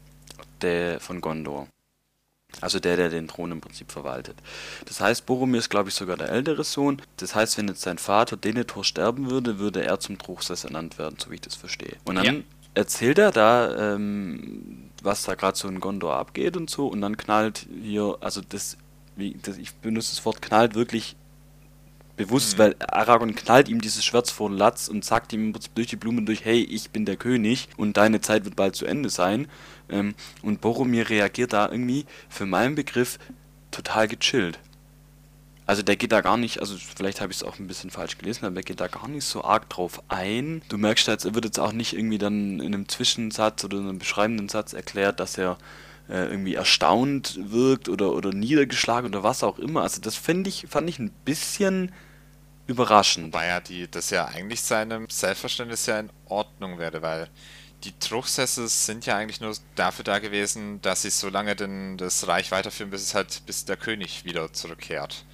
[0.61, 1.67] der, von Gondor.
[2.59, 4.35] Also der, der den Thron im Prinzip verwaltet.
[4.85, 7.01] Das heißt, Boromir ist, glaube ich, sogar der ältere Sohn.
[7.17, 11.15] Das heißt, wenn jetzt sein Vater Denethor sterben würde, würde er zum Truchsess ernannt werden,
[11.17, 11.95] so wie ich das verstehe.
[12.03, 12.33] Und dann Ja.
[12.73, 17.17] erzählt er da, ähm, was da gerade so in Gondor abgeht und so, und dann
[17.17, 18.77] knallt hier, also das,
[19.15, 21.15] wie, das ich benutze das Wort knallt wirklich
[22.17, 22.59] bewusst, Mhm.
[22.59, 26.25] weil Aragorn knallt ihm dieses Schwert vor den Latz und sagt ihm durch die Blumen
[26.25, 29.47] durch, hey, ich bin der König und deine Zeit wird bald zu Ende sein.
[29.89, 33.17] Ähm, und Boromir reagiert da irgendwie, für meinen Begriff,
[33.71, 34.59] total gechillt.
[35.65, 38.17] Also der geht da gar nicht, also vielleicht habe ich es auch ein bisschen falsch
[38.17, 40.61] gelesen, aber der geht da gar nicht so arg drauf ein.
[40.69, 43.87] Du merkst jetzt, er wird jetzt auch nicht irgendwie dann in einem Zwischensatz oder in
[43.87, 45.57] einem beschreibenden Satz erklärt, dass er
[46.09, 49.83] äh, irgendwie erstaunt wirkt oder, oder niedergeschlagen oder was auch immer.
[49.83, 51.91] Also das finde ich, fand ich ein bisschen
[52.67, 53.27] überraschend.
[53.27, 57.29] Wobei ja die, das ja eigentlich seinem Selbstverständnis ja in Ordnung wäre, weil
[57.83, 62.27] die Truchsesse sind ja eigentlich nur dafür da gewesen, dass sie so lange denn das
[62.27, 65.25] Reich weiterführen, bis es halt, bis der König wieder zurückkehrt.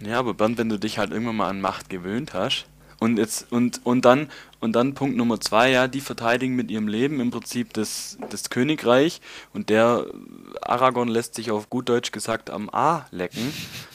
[0.00, 2.66] Ja, aber dann, wenn du dich halt irgendwann mal an Macht gewöhnt hast
[2.98, 4.30] und jetzt und und dann
[4.60, 8.50] und dann Punkt Nummer zwei, ja, die verteidigen mit ihrem Leben im Prinzip das, das
[8.50, 9.20] Königreich
[9.52, 10.06] und der
[10.62, 13.52] Aragorn lässt sich auf gut Deutsch gesagt am A lecken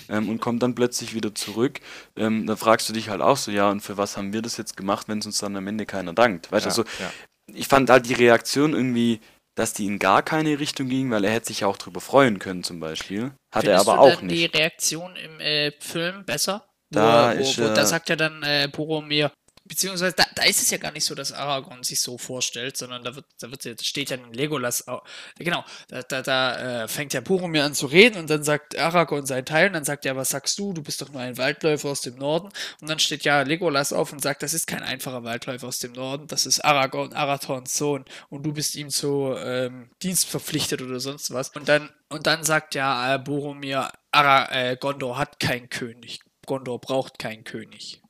[0.09, 1.79] ähm, und kommt dann plötzlich wieder zurück.
[2.15, 4.57] Ähm, dann fragst du dich halt auch so, ja, und für was haben wir das
[4.57, 6.51] jetzt gemacht, wenn es uns dann am Ende keiner dankt?
[6.51, 7.13] Weißt du, Ja, also ja.
[7.47, 9.21] ich fand halt die Reaktion irgendwie,
[9.59, 12.39] dass die in gar keine Richtung ging, weil er hätte sich ja auch drüber freuen
[12.39, 13.33] können zum Beispiel.
[13.53, 14.53] Hat er Findest aber du auch nicht.
[14.53, 16.65] die Reaktion im äh, Film besser?
[16.89, 19.31] Da wo, ist, wo, wo, da äh, sagt ja dann äh, Boromir,
[19.69, 23.03] beziehungsweise da, da ist es ja gar nicht so, dass Aragorn sich so vorstellt, sondern
[23.05, 25.01] da wird, da wird da steht ja ein Legolas, au-
[25.37, 29.25] genau, da, da, da äh, fängt ja Boromir an zu reden und dann sagt Aragorn
[29.25, 30.73] sein Teil und dann sagt er, was sagst du?
[30.73, 32.49] Du bist doch nur ein Waldläufer aus dem Norden
[32.81, 35.93] und dann steht ja Legolas auf und sagt, das ist kein einfacher Waldläufer aus dem
[35.93, 40.99] Norden, das ist Aragorn, Arathorns Sohn und du bist ihm zu ähm, Dienst verpflichtet oder
[40.99, 45.69] sonst was und dann und dann sagt ja äh, Boromir, Ara, äh, Gondor hat keinen
[45.69, 46.21] König.
[46.47, 48.01] Gondor braucht keinen König.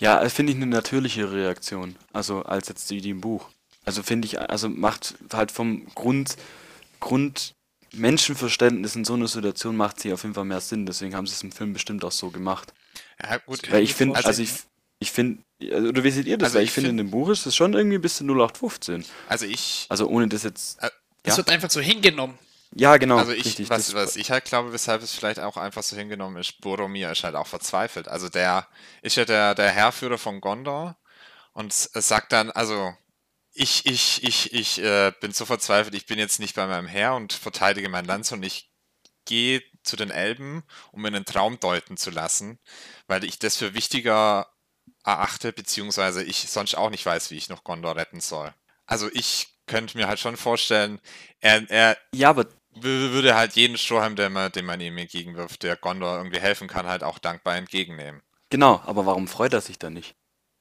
[0.00, 1.96] Ja, das finde ich eine natürliche Reaktion.
[2.12, 3.48] Also als jetzt die, die im Buch.
[3.84, 6.36] Also finde ich, also macht halt vom Grund,
[7.00, 7.54] Grund
[7.92, 10.86] Menschenverständnis in so einer Situation macht sie auf jeden Fall mehr Sinn.
[10.86, 12.72] Deswegen haben sie es im Film bestimmt auch so gemacht.
[13.22, 13.70] Ja, gut.
[13.70, 14.48] Weil ich finde, also vorstellen.
[15.00, 16.48] ich, ich finde, oder wie seht ihr das?
[16.48, 18.26] Also Weil ich ich finde, in find- dem Buch ist es schon irgendwie ein bisschen
[18.28, 19.04] 0815.
[19.28, 20.78] Also ich, Also ohne das jetzt.
[21.22, 21.36] Es Ja.
[21.38, 22.38] wird einfach so hingenommen.
[22.74, 23.16] Ja, genau.
[23.16, 23.70] also ich, richtig.
[23.70, 27.24] was, was ich halt glaube, weshalb es vielleicht auch einfach so hingenommen ist, Boromir ist
[27.24, 28.08] halt auch verzweifelt.
[28.08, 28.68] Also der
[29.02, 30.96] ist ja der, der Herrführer von Gondor
[31.52, 32.94] und sagt dann, also
[33.52, 37.16] ich, ich, ich, ich äh, bin so verzweifelt, ich bin jetzt nicht bei meinem Herr
[37.16, 38.70] und verteidige mein Land, sondern ich
[39.24, 42.58] gehe zu den Elben, um mir einen Traum deuten zu lassen,
[43.06, 44.48] weil ich das für wichtiger
[45.04, 48.54] erachte, beziehungsweise ich sonst auch nicht weiß, wie ich noch Gondor retten soll.
[48.86, 51.00] Also ich könnte mir halt schon vorstellen,
[51.40, 52.46] er, er Ja, aber
[52.82, 56.86] würde halt jeden Strohhalm, den man, den man ihm entgegenwirft, der Gondor irgendwie helfen kann,
[56.86, 58.22] halt auch dankbar entgegennehmen.
[58.50, 60.14] genau, aber warum freut er sich dann nicht?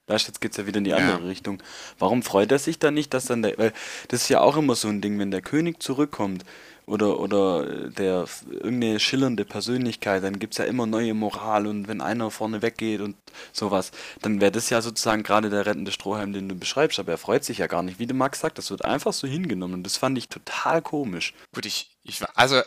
[0.08, 0.98] Weißt, du, jetzt geht's ja wieder in die Ja.
[0.98, 1.62] andere Richtung.
[2.00, 3.74] Warum freut er sich dann nicht, dass dann der, weil
[4.08, 6.46] das ist ja auch immer so ein Ding, wenn der König zurückkommt
[6.86, 12.32] oder, oder der irgendeine schillernde Persönlichkeit, dann gibt's ja immer neue Moral und wenn einer
[12.32, 13.18] vorne weggeht und
[13.52, 17.18] sowas, dann wäre das ja sozusagen gerade der rettende Strohhalm, den du beschreibst, aber er
[17.18, 18.00] freut sich ja gar nicht.
[18.00, 21.34] Wie der Max sagt, das wird einfach so hingenommen und das fand ich total komisch.
[21.54, 22.62] Gut, ich, ich, also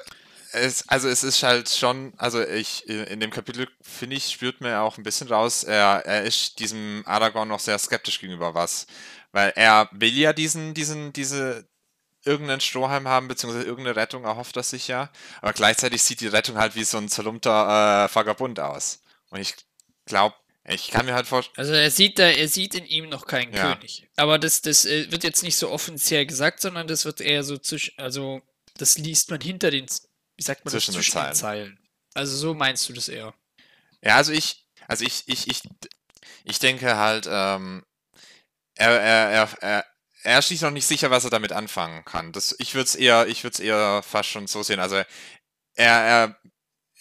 [0.52, 4.70] es, also es ist halt schon, also ich, in dem Kapitel, finde ich, spürt man
[4.70, 8.86] ja auch ein bisschen raus, er, er ist diesem Aragorn noch sehr skeptisch gegenüber was,
[9.32, 11.68] weil er will ja diesen, diesen, diese,
[12.24, 16.58] irgendeinen Strohhalm haben, beziehungsweise irgendeine Rettung erhofft er sich ja, aber gleichzeitig sieht die Rettung
[16.58, 19.02] halt wie so ein zerlumpter äh, Vagabund aus.
[19.30, 19.54] Und ich
[20.04, 20.34] glaube,
[20.68, 23.54] ich kann mir halt vorstellen, Also er sieht da, er sieht in ihm noch keinen
[23.54, 23.74] Ja.
[23.74, 24.06] König.
[24.16, 27.56] Aber das, das äh, wird jetzt nicht so offiziell gesagt, sondern das wird eher so
[27.56, 28.42] zwischen, also
[28.80, 29.86] das liest man hinter den,
[30.36, 31.74] wie sagt man Zwischen den das, zwischen den Zeilen.
[31.74, 31.78] Zeilen.
[32.14, 33.34] Also so meinst du das eher.
[34.02, 35.62] Ja, also ich, also ich, ich, ich,
[36.44, 37.84] ich denke halt, ähm,
[38.74, 39.84] er, er, er, er,
[40.22, 42.32] er ist sich noch nicht sicher, was er damit anfangen kann.
[42.32, 44.80] Das, ich würde es eher, ich würde es eher fast schon so sehen.
[44.80, 45.06] Also er,
[45.76, 46.40] er,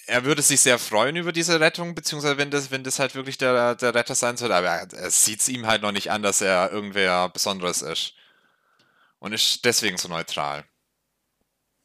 [0.06, 3.38] er würde sich sehr freuen über diese Rettung, beziehungsweise wenn das, wenn das halt wirklich
[3.38, 6.22] der, der Retter sein soll, aber er, er sieht es ihm halt noch nicht an,
[6.22, 8.14] dass er irgendwer Besonderes ist.
[9.20, 10.66] Und ist deswegen so neutral.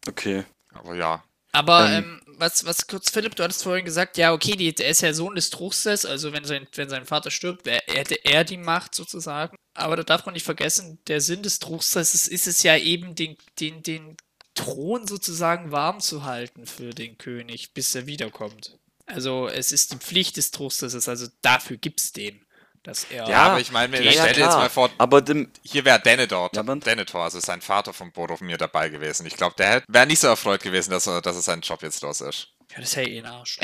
[0.08, 0.44] Okay.
[0.72, 1.24] Aber ja.
[1.52, 2.20] Aber Ähm.
[2.26, 5.12] ähm, was, was kurz, Philipp, du hattest vorhin gesagt, ja, okay, die, er ist ja
[5.12, 8.94] Sohn des Truchsess, also wenn sein, wenn sein Vater stirbt, wär, hätte er die Macht
[8.94, 9.56] sozusagen.
[9.76, 13.36] Aber da darf man nicht vergessen, der Sinn des Truchsesses ist es ja eben, den,
[13.60, 14.16] den, den
[14.54, 18.76] Thron sozusagen warm zu halten für den König, bis er wiederkommt.
[19.06, 22.43] Also es ist die Pflicht des Truchsesses, also dafür gibt's den,
[22.84, 23.28] dass er...
[23.28, 25.84] Ja, aber ich meine, ja, ich ja, stell dir jetzt mal vor, Aber dem, Hier
[25.84, 29.26] wäre Denethor, Ja, Denethor, also sein Vater von Boromir dabei gewesen.
[29.26, 32.02] Ich glaube, der wäre nicht so erfreut gewesen, dass er, dass er seinen Job jetzt
[32.02, 32.48] los ist.
[32.70, 33.58] Ja, das ist ja eh ein Arsch.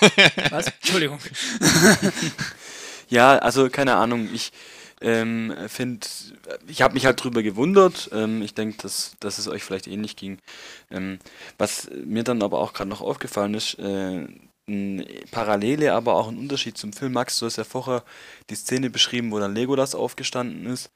[0.50, 0.66] Was?
[0.68, 1.20] Entschuldigung.
[3.10, 4.52] Ja, also keine Ahnung, ich
[5.00, 6.06] ähm, finde,
[6.68, 8.08] ich habe mich halt drüber gewundert.
[8.12, 10.38] Ähm, ich denke, dass, dass es euch vielleicht ähnlich ging.
[10.90, 11.18] Ähm,
[11.58, 14.28] was mir dann aber auch gerade noch aufgefallen ist, äh,
[15.30, 17.12] Parallele, aber auch ein Unterschied zum Film.
[17.12, 18.04] Max, du hast ja vorher
[18.50, 20.90] die Szene beschrieben, wo dann Legolas aufgestanden ist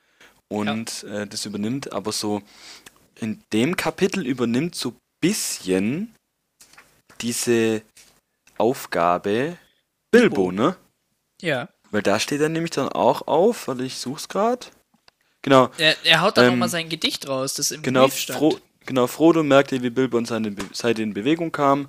[0.49, 2.43] und äh, das übernimmt, aber so
[3.21, 6.15] in dem Kapitel übernimmt so bisschen
[7.21, 7.83] diese
[8.59, 9.57] Aufgabe
[10.11, 10.53] Bilbo, Bilbo.
[10.53, 10.77] ne?
[11.43, 11.69] Ja.
[11.91, 14.67] Weil da steht er nämlich dann auch auf, weil ich such's gerade.
[15.43, 18.39] Genau, Er, er haut dann Ähm, nochmal sein Gedicht raus, das im genau, Brief stand.
[18.39, 21.89] Fro genau, Frodo merkte, wie Bilbo an seine Be Seite in Bewegung kam.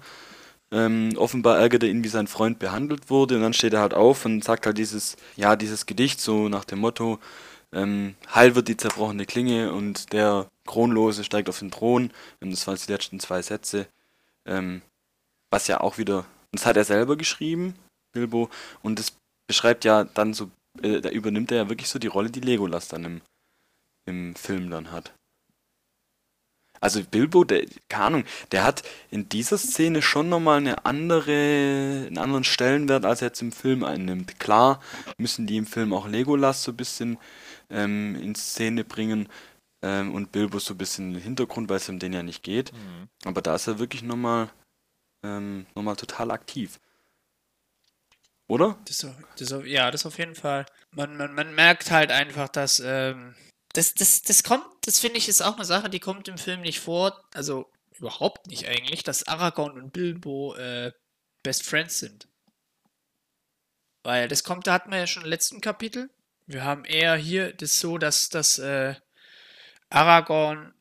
[0.72, 3.36] Ähm, offenbar ärgerte ihn, wie sein Freund behandelt wurde.
[3.36, 6.66] Und dann steht er halt auf und sagt halt dieses, ja, dieses Gedicht so nach
[6.66, 7.20] dem Motto,
[7.72, 12.12] ähm, heil wird die zerbrochene Klinge und der Kronlose steigt auf den Thron.
[12.40, 13.88] Und das waren die letzten zwei Sätze.
[14.46, 14.82] Ähm,
[15.52, 17.76] was ja auch wieder, das hat er selber geschrieben,
[18.12, 18.50] Bilbo.
[18.82, 19.14] Und das
[19.48, 20.50] beschreibt ja dann so,
[20.82, 23.22] äh, da übernimmt er ja wirklich so die Rolle, die Legolas dann im,
[24.06, 25.14] im Film dann hat.
[26.82, 32.18] Also Bilbo, der, keine Ahnung, der hat in dieser Szene schon nochmal eine andere, einen
[32.18, 34.40] anderen Stellenwert, als er jetzt im Film einnimmt.
[34.40, 34.82] Klar
[35.18, 37.18] müssen die im Film auch Legolas so ein bisschen
[37.70, 39.30] ähm, in Szene bringen
[39.82, 42.44] ähm, und Bilbo so ein bisschen in den Hintergrund, weil es um den ja nicht
[42.44, 42.72] geht.
[43.24, 44.50] Aber da ist er wirklich nochmal
[45.24, 46.80] ähm, noch mal total aktiv.
[48.48, 48.78] Oder?
[48.86, 49.08] Das,
[49.38, 50.66] das, ja, das auf jeden Fall.
[50.92, 53.34] Man, man, man merkt halt einfach, dass ähm,
[53.76, 56.62] das, das, das kommt, das finde ich ist auch eine Sache, die kommt im Film
[56.62, 60.92] nicht vor, also überhaupt nicht eigentlich, dass Aragorn und Bilbo äh,
[61.44, 62.28] Best Friends sind.
[64.04, 66.10] Weil das kommt, da hatten wir ja schon im letzten Kapitel.
[66.46, 68.96] Wir haben eher hier das so, dass, dass äh,
[69.90, 70.74] Aragorn,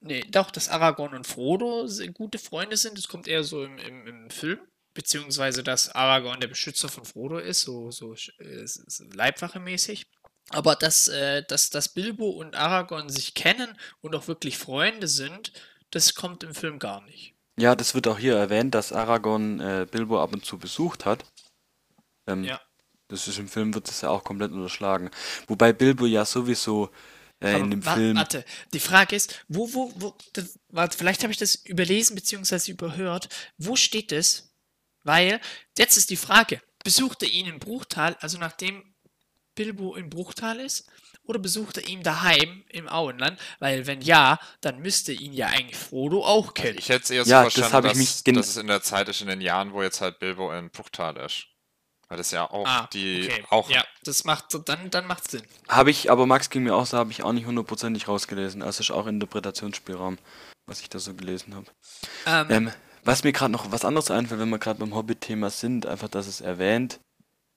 [0.00, 2.98] nee, doch, dass Aragorn und Frodo gute Freunde sind.
[2.98, 4.60] Das kommt eher so im, im, im Film.
[4.94, 10.06] Beziehungsweise, dass Aragorn der Beschützer von Frodo ist, so, so äh, so Leibwache-mäßig.
[10.50, 15.52] Aber dass, äh, dass, dass Bilbo und Aragorn sich kennen und auch wirklich Freunde sind,
[15.90, 17.34] das kommt im Film gar nicht.
[17.58, 21.24] Ja, das wird auch hier erwähnt, dass Aragorn äh, Bilbo ab und zu besucht hat.
[22.28, 22.60] Ähm, Ja.
[23.08, 25.10] Das ist im Film wird das ja auch komplett unterschlagen.
[25.46, 26.90] Wobei Bilbo ja sowieso
[27.40, 28.16] äh, in dem wa- Film.
[28.16, 32.72] Warte, die Frage ist, wo, wo, wo, das, warte, vielleicht habe ich das überlesen bzw.
[32.72, 33.28] überhört.
[33.58, 34.54] Wo steht es?
[35.04, 35.38] Weil,
[35.76, 38.93] jetzt ist die Frage, besucht er ihn im Bruchtal, also nachdem
[39.54, 40.88] Bilbo in Bruchtal ist?
[41.26, 43.40] Oder besucht er ihn daheim im Auenland?
[43.58, 46.76] Weil wenn ja, dann müsste ihn ja eigentlich Frodo auch kennen.
[46.78, 49.08] Ich hätte es eher so Ja, das verstanden, ich dass, dass es in der Zeit
[49.08, 51.46] ist, in den Jahren, wo jetzt halt Bilbo in Bruchtal ist.
[52.08, 53.44] Weil das ja auch ah, die okay.
[53.48, 55.42] auch Ja, das macht dann, dann macht Sinn.
[55.68, 58.62] Habe ich, aber Max ging mir auch so, habe ich auch nicht hundertprozentig rausgelesen.
[58.62, 60.18] Also ist auch Interpretationsspielraum,
[60.66, 61.66] was ich da so gelesen habe.
[62.26, 62.72] Ähm, Ähm,
[63.04, 66.26] was mir gerade noch was anderes einfällt, wenn wir gerade beim Hobbit-Thema sind, einfach, dass
[66.26, 67.00] es erwähnt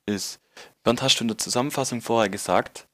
[0.06, 0.40] ist.
[0.88, 2.86] Bernd, hast du in der Zusammenfassung vorher gesagt,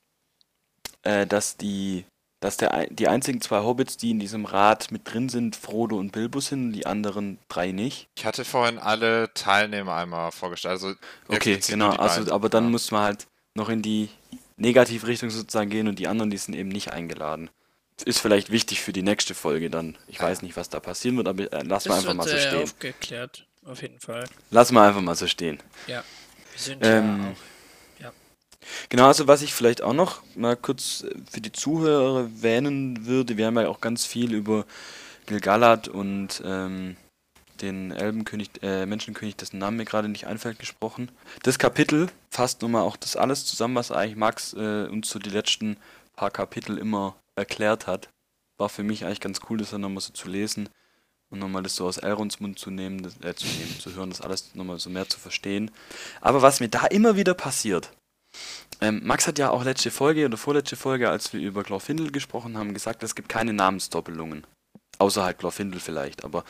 [1.03, 2.06] äh, dass die,
[2.39, 6.12] dass der, die einzigen zwei Hobbits, die in diesem Rat mit drin sind, Frodo und
[6.12, 8.08] Bilbo sind, und die anderen drei nicht.
[8.17, 10.71] Ich hatte vorhin alle Teilnehmer einmal vorgestellt.
[10.73, 10.93] Also
[11.27, 11.91] Okay, genau.
[11.91, 12.34] Also, beiden.
[12.34, 12.69] aber dann Ja.
[12.71, 14.10] muss man halt noch in die
[14.58, 17.49] Negativrichtung sozusagen gehen und die anderen, die sind eben nicht eingeladen.
[18.06, 19.95] Ist vielleicht wichtig für die nächste Folge dann.
[20.08, 22.43] Ich weiß nicht, was da passieren wird, aber äh, lass mal einfach mal wird so
[22.43, 22.63] äh, stehen.
[22.63, 24.27] aufgeklärt, auf jeden Fall.
[24.49, 25.60] Lass mal einfach mal so stehen.
[25.88, 26.03] Ja.
[26.53, 27.53] Wir sind Ähm, ja auch.
[28.89, 33.38] Genau, also was ich vielleicht auch noch mal kurz äh, für die Zuhörer erwähnen würde,
[33.38, 34.65] wir haben ja auch ganz viel über
[35.26, 36.97] Gilgalad und ähm,
[37.62, 41.10] den Elbenkönig, äh, Menschenkönig, dessen Name mir gerade nicht einfällt, gesprochen.
[41.43, 45.30] Das Kapitel fasst nochmal auch das alles zusammen, was eigentlich Max äh, uns so die
[45.30, 45.78] letzten
[46.15, 48.10] paar Kapitel immer erklärt hat.
[48.58, 50.69] War für mich eigentlich ganz cool, das dann nochmal so zu lesen
[51.30, 54.10] und nochmal das so aus Elrons Mund zu nehmen, das, äh, zu nehmen, zu hören,
[54.10, 55.71] das alles nochmal so mehr zu verstehen.
[56.21, 57.91] Aber was mir da immer wieder passiert,
[58.82, 62.58] ähm, Max hat ja auch letzte Folge oder vorletzte Folge, als wir über Glorfindel gesprochen
[62.58, 64.46] haben, gesagt, es gibt keine Namensdoppelungen.
[65.00, 66.24] Außer halt Glorfindel vielleicht.
[66.24, 66.43] Aber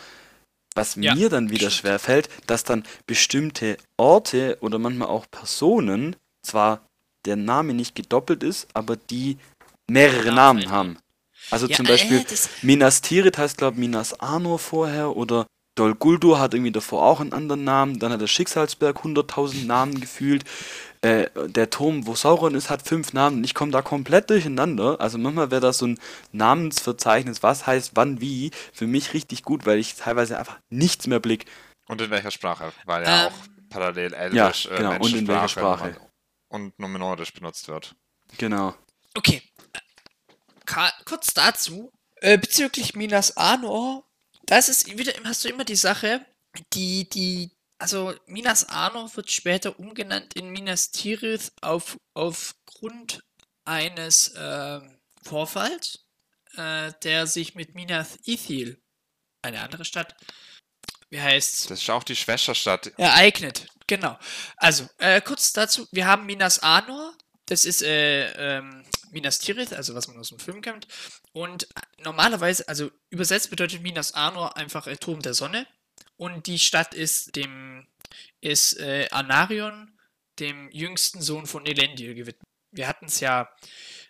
[0.75, 1.73] was Ja, mir dann wieder stimmt.
[1.81, 6.81] schwer fällt, dass dann bestimmte Orte oder manchmal auch Personen zwar
[7.25, 9.37] der Name nicht gedoppelt ist, aber die
[9.87, 10.71] mehrere Namen Namen verändern.
[10.71, 10.97] haben.
[11.51, 12.25] Also Ja, zum Beispiel äh,
[12.61, 17.33] Minas Tirith heißt, glaube Minas Anor vorher oder Dol Guldur hat irgendwie davor auch einen
[17.33, 17.99] anderen Namen.
[17.99, 20.43] Dann hat der Schicksalsberg 100.000 Namen gefühlt.
[21.03, 23.37] Äh, der Turm, wo Sauron ist, hat fünf Namen.
[23.37, 25.01] Und ich komme da komplett durcheinander.
[25.01, 25.99] Also manchmal wäre das so ein
[26.31, 31.19] Namensverzeichnis, was heißt wann wie, für mich richtig gut, weil ich teilweise einfach nichts mehr
[31.19, 31.45] blick.
[31.87, 32.71] Und in welcher Sprache?
[32.85, 35.97] Weil ja Ähm, auch parallel Ja, Elbisch, äh, genau, und in welcher Sprache.
[36.47, 37.95] und Numenorisch benutzt wird.
[38.37, 38.73] Genau.
[39.17, 39.41] Okay.
[40.65, 41.91] Ka kurz dazu.
[42.21, 44.05] Äh, bezüglich Minas Anor,
[44.45, 46.25] das ist wieder, hast du immer die Sache,
[46.73, 47.51] die, die,
[47.83, 53.25] also Minas Anor wird später umgenannt in Minas Tirith auf, aufgrund
[53.65, 55.99] eines ähm, Vorfalls,
[56.55, 58.81] äh, der sich mit Minas Ithil,
[59.41, 60.15] eine andere Stadt,
[61.09, 62.87] wie heißt Das ist auch die Schwesterstadt.
[62.97, 63.67] ereignet.
[63.85, 64.17] Genau.
[64.55, 67.13] Also, äh, kurz dazu, wir haben Minas Anor,
[67.47, 70.87] das ist äh, ähm, Minas Tirith, also was man aus dem Film kennt.
[71.33, 71.67] Und
[71.97, 75.67] normalerweise, also übersetzt bedeutet Minas Anor einfach äh, Turm der Sonne.
[76.17, 77.87] Und die Stadt ist dem,
[78.41, 79.97] ist äh, Anarion,
[80.39, 82.47] dem jüngsten Sohn von Elendil gewidmet.
[82.71, 83.49] Wir hatten es ja,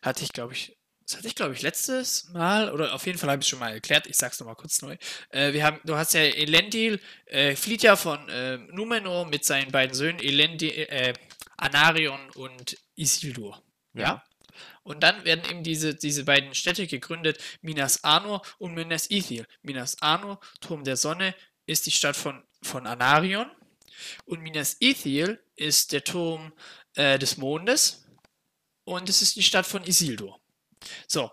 [0.01, 3.29] hatte ich glaube ich, das hatte ich glaube ich letztes Mal, oder auf jeden Fall
[3.29, 4.95] habe ich es schon mal erklärt, ich sag's nochmal kurz neu.
[5.29, 9.71] Äh, wir haben, du hast ja Elendil, äh, flieht ja von äh, Numenor mit seinen
[9.71, 11.13] beiden Söhnen, Elendil, äh,
[11.57, 13.61] Anarion und Isildur.
[13.93, 14.23] Ja.
[14.83, 19.47] Und dann werden eben diese, diese beiden Städte gegründet, Minas Anor und Minas Ithil.
[19.61, 21.33] Minas Anor, Turm der Sonne,
[21.65, 23.49] ist die Stadt von, von Anarion.
[24.25, 26.53] Und Minas Ithil ist der Turm
[26.95, 28.05] äh, des Mondes.
[28.85, 30.39] Und es ist die Stadt von Isildur.
[31.07, 31.31] So.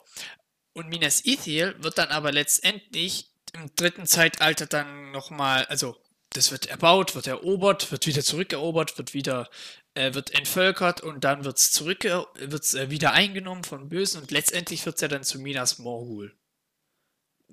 [0.73, 5.97] Und Minas Ithil wird dann aber letztendlich im dritten Zeitalter dann nochmal, also
[6.31, 9.51] das wird erbaut, wird erobert, wird wieder zurückerobert, wird wieder,
[9.95, 14.87] äh, wird entvölkert und dann wird es wird's, äh, wieder eingenommen von Bösen und letztendlich
[14.87, 16.37] wird es ja dann zu Minas Morgul.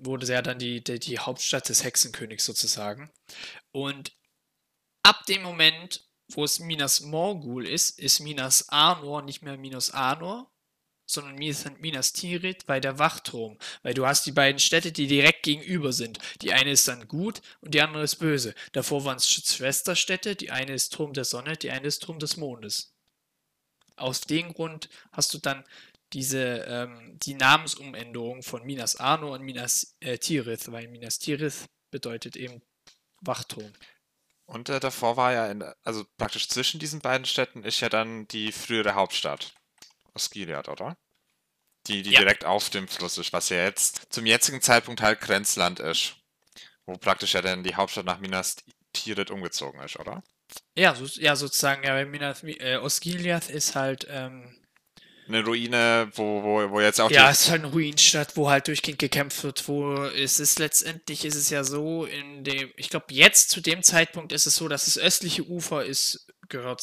[0.00, 3.10] Wurde ja dann die, die, die Hauptstadt des Hexenkönigs sozusagen.
[3.72, 4.12] Und
[5.02, 10.50] ab dem Moment, wo es Minas Morgul ist, ist Minas Anor nicht mehr Minas Anor,
[11.08, 13.56] sondern Minas, Tirith bei der Wachturm.
[13.82, 16.18] Weil du hast die beiden Städte, die direkt gegenüber sind.
[16.42, 18.54] Die eine ist dann gut und die andere ist böse.
[18.72, 22.36] Davor waren es Schwesterstädte, die eine ist Turm der Sonne, die eine ist Turm des
[22.36, 22.94] Mondes.
[23.96, 25.64] Aus dem Grund hast du dann
[26.12, 32.36] diese, ähm, die Namensumänderung von Minas Anor und Minas äh, Tirith, weil Minas Tirith bedeutet
[32.36, 32.62] eben
[33.20, 33.72] Wachturm.
[34.46, 38.26] Und äh, davor war ja, in, also praktisch zwischen diesen beiden Städten ist ja dann
[38.28, 39.54] die frühere Hauptstadt.
[40.14, 40.96] Osgiliath, oder?
[41.86, 42.20] Die, die Ja.
[42.20, 46.16] direkt auf dem Fluss ist, was ja jetzt zum jetzigen Zeitpunkt halt Grenzland ist.
[46.86, 48.56] Wo praktisch ja dann die Hauptstadt nach Minas
[48.94, 50.22] Tirith umgezogen ist, oder?
[50.74, 54.56] Ja, so, ja sozusagen, ja, Minas, äh, Osgiliath ist halt, ähm,
[55.28, 58.66] Eine Ruine, wo, wo, wo jetzt auch Ja, es ist halt eine Ruinenstadt, wo halt
[58.66, 63.06] durchgehend gekämpft wird, wo es ist letztendlich ist es ja so, in dem, ich glaube
[63.10, 66.82] jetzt zu dem Zeitpunkt ist es so, dass das östliche Ufer ist, gehört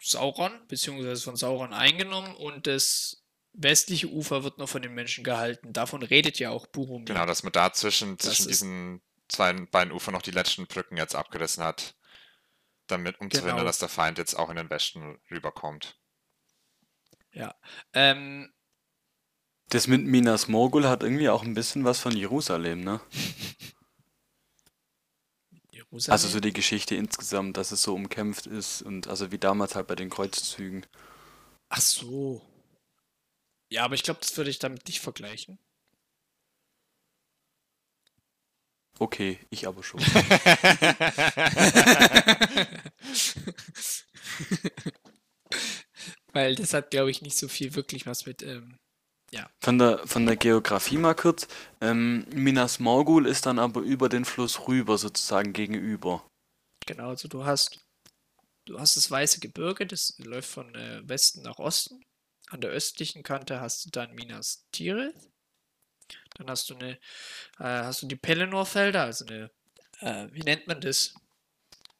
[0.00, 3.22] Sauron, beziehungsweise von Sauron eingenommen und das
[3.54, 5.72] westliche Ufer wird noch von den Menschen gehalten.
[5.72, 7.06] Davon redet ja auch Boromir.
[7.06, 11.14] Genau, dass man da zwischen, zwischen diesen zwei beiden Ufern noch die letzten Brücken jetzt
[11.14, 11.94] abgerissen hat,
[12.86, 13.42] damit, um zu Genau.
[13.44, 15.96] verhindern, dass der Feind jetzt auch in den Westen rüberkommt.
[17.94, 18.52] Ähm,
[19.70, 23.00] Das mit Minas Morgul hat irgendwie auch ein bisschen was von Jerusalem, ne?
[25.70, 26.12] Jerusalem.
[26.12, 29.86] Also so die Geschichte insgesamt, dass es so umkämpft ist und also wie damals halt
[29.86, 30.84] bei den Kreuzzügen.
[31.70, 32.42] Ach so.
[33.70, 35.58] Ja, aber ich glaube, das würde ich damit nicht vergleichen.
[39.00, 40.00] Okay, ich aber schon.
[46.38, 48.44] Weil das hat, glaube ich, nicht so viel wirklich was mit.
[48.44, 48.76] Ähm,
[49.60, 51.48] Von der, von der Geografie mal kurz.
[51.80, 56.24] Ähm, Minas Morgul ist dann aber über den Fluss rüber sozusagen gegenüber.
[56.86, 57.80] genau, also du hast.
[58.66, 62.04] Du hast das weiße Gebirge, das läuft von äh, Westen nach Osten.
[62.50, 65.30] An der östlichen Kante hast du dann Minas Tirith.
[66.36, 66.92] Dann hast du eine,
[67.58, 69.50] äh, hast du die Pelennor-Felder, also eine,
[70.00, 71.14] äh, wie nennt man das?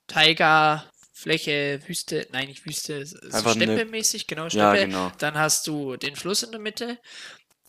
[0.06, 0.88] Taiga,
[1.18, 4.86] Fläche, Wüste, nein, nicht Wüste, so Einfach eine- Steppe-mäßig, genau, Ja, Steppe.
[4.86, 5.10] genau.
[5.18, 6.98] Dann hast du den Fluss in der Mitte.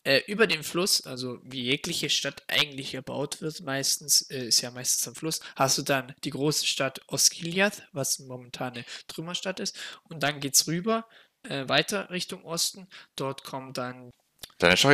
[0.04, 4.72] Äh, über dem Fluss, also wie jegliche Stadt eigentlich erbaut wird, meistens, äh, ist ja
[4.72, 9.78] meistens am Fluss, hast du dann die große Stadt Osgiliath, was momentan eine Trümmerstadt ist.
[10.04, 11.06] Und dann geht's rüber,
[11.43, 12.88] äh, weiter Richtung Osten.
[13.16, 14.12] Dort kommt dann
[14.60, 14.86] Dann ist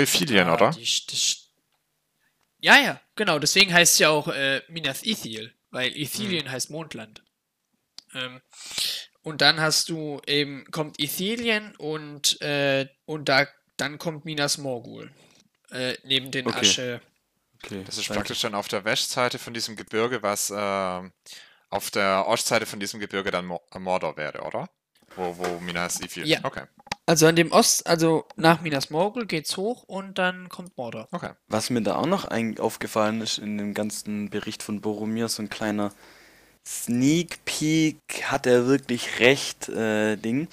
[0.48, 0.72] Ah, oder?
[0.72, 1.50] Die, St-
[2.62, 3.38] ja, ja, genau.
[3.38, 7.22] Deswegen heißt es ja auch äh, Minas Ithil, weil Ithilien heißt Mondland.
[8.16, 8.42] Ähm,
[9.24, 13.48] und dann hast du eben, kommt Ithilien und, äh, und da,
[13.78, 15.12] dann kommt Minas Morgul.
[15.72, 16.60] Äh, neben den Okay.
[16.60, 17.02] Asche.
[17.64, 17.84] Okay.
[17.86, 18.20] Das ist danke.
[18.20, 21.12] praktisch dann auf der Westseite von diesem Gebirge, was ähm,
[21.70, 24.70] auf der Ostseite von diesem Gebirge dann Mo äh, Mordor wäre, oder?
[25.16, 26.28] Wo, wo Minas Ithil.
[26.28, 26.40] Ja.
[26.44, 26.64] Okay.
[27.08, 31.08] Also an dem Ost, also nach Minas Morgul geht's hoch und dann kommt Mordor.
[31.12, 31.32] Okay.
[31.48, 35.44] Was mir da auch noch ein aufgefallen ist in dem ganzen Bericht von Boromir, so
[35.44, 35.92] ein kleiner
[36.68, 40.48] Sneak Peek, hat er wirklich recht, äh, Ding.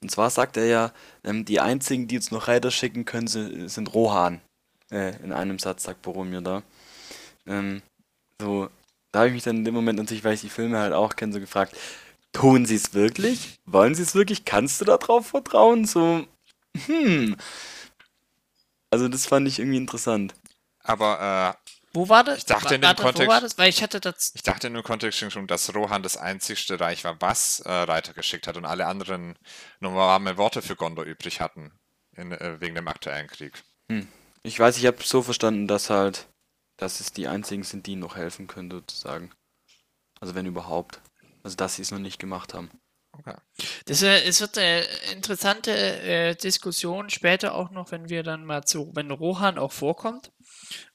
[0.00, 0.92] Und zwar sagt er ja,
[1.24, 4.40] ähm, die einzigen, die uns noch Reiter schicken können, sind, sind Rohan.
[4.90, 6.62] Äh, in einem Satz sagt Boromir da.
[7.46, 7.82] Ähm,
[8.40, 8.68] so,
[9.12, 11.16] da habe ich mich dann in dem Moment natürlich, weil ich die Filme halt auch
[11.16, 11.76] kenne, so gefragt,
[12.32, 13.56] tun sie es wirklich?
[13.64, 14.44] Wollen sie es wirklich?
[14.44, 15.84] Kannst du da drauf vertrauen?
[15.84, 16.26] So,
[16.86, 17.36] hm.
[18.90, 20.34] Also das fand ich irgendwie interessant.
[20.82, 21.65] Aber äh,
[21.96, 22.38] Wo war das?
[22.38, 23.58] Ich dachte Wa- in dem warte, Wo war Kontext- das?
[23.58, 24.32] Weil ich hatte das.
[24.34, 28.12] ich dachte in dem Kontext schon, dass Rohan das einzigste Reich war, was äh, Reiter
[28.12, 29.38] geschickt hat und alle anderen
[29.80, 31.72] nur warme Worte für Gondor übrig hatten.
[32.18, 33.62] In, äh, wegen dem aktuellen Krieg.
[34.42, 36.28] Ich weiß, ich habe so verstanden, dass halt,
[36.78, 39.32] dass es die einzigen sind, die ihnen noch helfen können, sozusagen.
[40.20, 41.00] Also wenn überhaupt.
[41.42, 42.70] Also dass sie es noch nicht gemacht haben.
[43.12, 43.34] Okay.
[43.84, 44.82] Das, äh, es wird eine
[45.12, 50.32] interessante äh, Diskussion später auch noch, wenn wir dann mal zu, wenn Rohan auch vorkommt.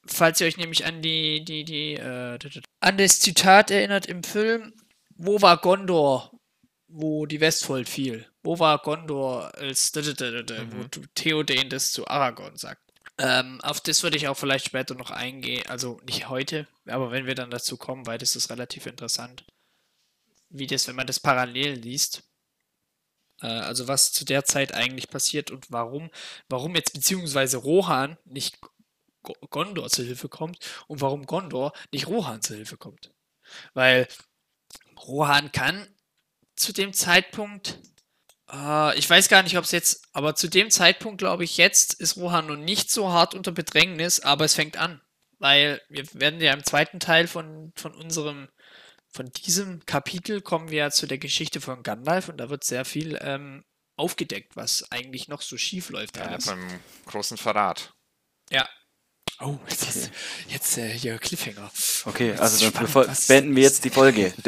[0.05, 2.37] Falls ihr euch nämlich an die, die, die, äh,
[2.79, 4.73] an das Zitat erinnert im Film,
[5.15, 6.31] wo war Gondor,
[6.87, 8.27] wo die Westfold fiel?
[8.43, 10.87] Wo war Gondor, als wo Mhm.
[10.91, 12.81] du- Theoden das zu Aragorn sagt?
[13.17, 17.27] Ähm, auf das würde ich auch vielleicht später noch eingehen, also nicht heute, aber wenn
[17.27, 19.45] wir dann dazu kommen, weil das ist relativ interessant
[20.53, 22.23] wie das, wenn man das parallel liest.
[23.41, 26.09] Äh, also was zu der Zeit eigentlich passiert und warum,
[26.49, 28.57] warum jetzt beziehungsweise Rohan nicht
[29.49, 30.57] Gondor zur Hilfe kommt
[30.87, 33.11] und warum Gondor nicht Rohan zur Hilfe kommt.
[33.73, 34.07] Weil
[34.97, 35.87] Rohan kann
[36.55, 37.79] zu dem Zeitpunkt,
[38.51, 41.93] äh, ich weiß gar nicht, ob es jetzt, aber zu dem Zeitpunkt glaube ich, jetzt
[41.93, 45.01] ist Rohan noch nicht so hart unter Bedrängnis, aber es fängt an.
[45.39, 48.47] Weil wir werden ja im zweiten Teil von, von unserem
[49.13, 53.17] von diesem Kapitel kommen wir zu der Geschichte von Gandalf und da wird sehr viel
[53.21, 53.65] ähm,
[53.97, 56.17] aufgedeckt, was eigentlich noch so schief läuft.
[56.17, 56.45] Ja, alles.
[56.45, 57.93] beim großen Verrat.
[58.49, 58.67] Ja.
[59.43, 60.11] Oh, jetzt, ist,
[60.49, 61.71] jetzt äh, hier Cliffhanger.
[62.05, 64.33] Okay, also dann spannend, bevor, beenden wir jetzt die Folge.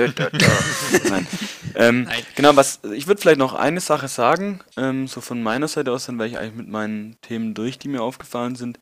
[1.10, 1.28] Nein.
[1.76, 2.24] Ähm, Nein.
[2.36, 6.06] Genau, was ich würde vielleicht noch eine Sache sagen, ähm, so von meiner Seite aus,
[6.06, 8.80] dann wäre ich eigentlich mit meinen Themen durch, die mir aufgefallen sind.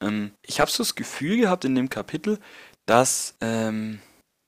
[0.00, 2.38] Ähm, ich habe so das Gefühl gehabt in dem Kapitel,
[2.86, 4.00] dass ähm,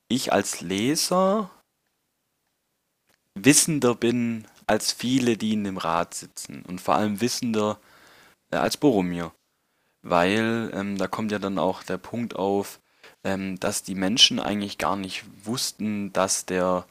[0.09, 1.51] ich als Leser
[3.39, 7.79] wissender bin als viele, die in dem Rat sitzen und vor allem wissender
[8.51, 9.33] äh, als Boromir.
[10.03, 12.81] Weil ähm, da kommt ja dann auch der Punkt auf,
[13.25, 16.87] ähm, dass die Menschen eigentlich gar nicht wussten, dass der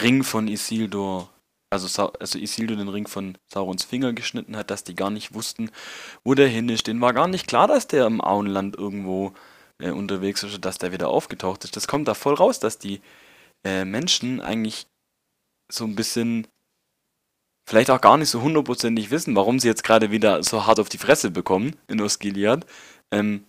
[0.00, 1.30] Ring von Isildur,
[1.70, 5.34] also, Sa also Isildur den Ring von Saurons Finger geschnitten hat, dass die gar nicht
[5.34, 5.70] wussten,
[6.24, 6.86] wo der hin ist.
[6.86, 9.32] Denen war gar nicht klar, dass der im Auenland irgendwo
[9.78, 11.76] äh, unterwegs ist und dass der wieder aufgetaucht ist.
[11.76, 13.00] Das kommt da voll raus, dass die
[13.64, 14.86] äh, Menschen eigentlich
[15.70, 16.46] so ein bisschen
[17.66, 20.88] vielleicht auch gar nicht so hundertprozentig wissen, warum sie jetzt gerade wieder so hart auf
[20.88, 22.66] die Fresse bekommen in Osgiliath.
[23.10, 23.46] Ähm,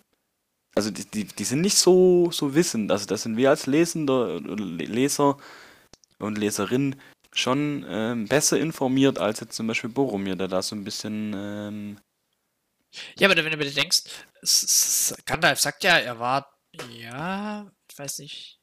[0.76, 2.92] also die, die, die sind nicht so, so wissend.
[2.92, 5.38] Also das sind wir als Lesender, Leser
[6.20, 6.96] und Leserin
[7.34, 11.34] schon ähm, besser informiert als jetzt zum Beispiel Boromir, der da so ein bisschen...
[11.36, 12.00] Ähm,
[13.18, 14.04] ja, aber wenn du bitte denkst,
[15.26, 16.58] Gandalf sagt ja, er war...
[16.90, 18.60] Ja, ich weiß nicht.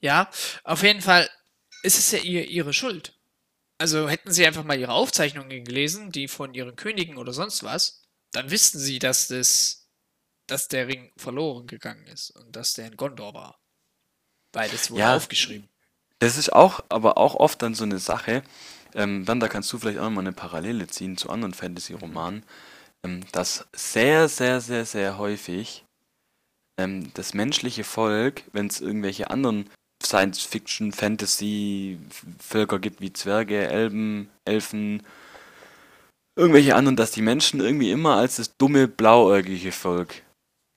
[0.00, 0.30] Ja,
[0.64, 1.28] auf jeden Fall
[1.82, 3.17] ist es ja ihr, ihre Schuld.
[3.78, 8.02] Also hätten sie einfach mal ihre Aufzeichnungen gelesen, die von ihren Königen oder sonst was,
[8.32, 9.88] dann wüssten sie, dass das,
[10.46, 13.60] dass der Ring verloren gegangen ist und dass der in Gondor war.
[14.52, 15.68] Beides wurde ja, aufgeschrieben.
[16.18, 18.42] Das ist auch, aber auch oft dann so eine Sache.
[18.94, 22.42] Ähm, dann da kannst du vielleicht auch mal eine Parallele ziehen zu anderen Fantasy-Romanen,
[23.04, 25.84] ähm, dass sehr, sehr, sehr, sehr häufig
[26.78, 29.70] ähm, das menschliche Volk, wenn es irgendwelche anderen
[30.08, 35.02] Science-Fiction, Fantasy-Völker gibt, wie Zwerge, Elben, Elfen,
[36.34, 40.22] irgendwelche anderen, dass die Menschen irgendwie immer als das dumme, blauäugige Volk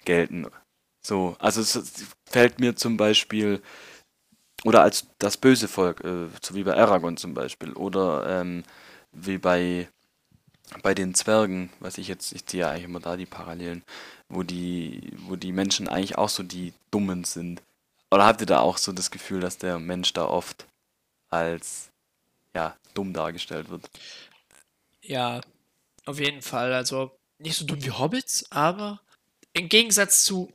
[0.03, 0.47] gelten.
[1.01, 3.61] So, also es fällt mir zum Beispiel,
[4.63, 8.63] oder als das böse Volk, äh, so wie bei Aragorn zum Beispiel, oder ähm,
[9.13, 9.87] wie bei,
[10.83, 13.83] bei den Zwergen, was ich jetzt, ich ziehe ja eigentlich immer da die Parallelen,
[14.29, 17.61] wo die, wo die Menschen eigentlich auch so die Dummen sind.
[18.11, 20.67] Oder habt ihr da auch so das Gefühl, dass der Mensch da oft
[21.29, 21.89] als
[22.53, 23.89] ja, dumm dargestellt wird?
[25.01, 25.41] Ja,
[26.05, 26.73] auf jeden Fall.
[26.73, 29.01] Also nicht so dumm wie Hobbits, aber
[29.53, 30.53] im Gegensatz zu.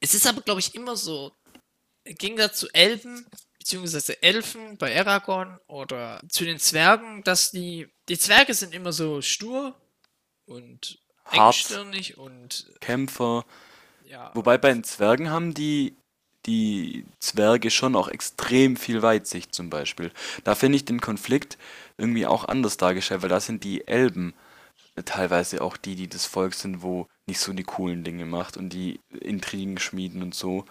[0.00, 1.32] Es ist aber, glaube ich, immer so.
[2.04, 3.26] Im Gegensatz zu Elben,
[3.58, 7.88] beziehungsweise Elfen bei Aragorn oder zu den Zwergen, dass die.
[8.10, 9.74] Die Zwerge sind immer so stur
[10.44, 10.98] und
[11.30, 12.70] engstirnig und.
[12.80, 13.46] Kämpfer.
[14.04, 14.30] Ja.
[14.34, 15.96] Wobei bei den Zwergen haben die
[16.46, 20.12] die Zwerge schon auch extrem viel Weitsicht zum Beispiel.
[20.44, 21.58] Da finde ich den Konflikt
[21.96, 24.34] irgendwie auch anders dargestellt, weil da sind die Elben
[25.04, 28.70] teilweise auch die, die das Volk sind, wo nicht so die coolen Dinge macht und
[28.70, 30.64] die Intrigen schmieden und so.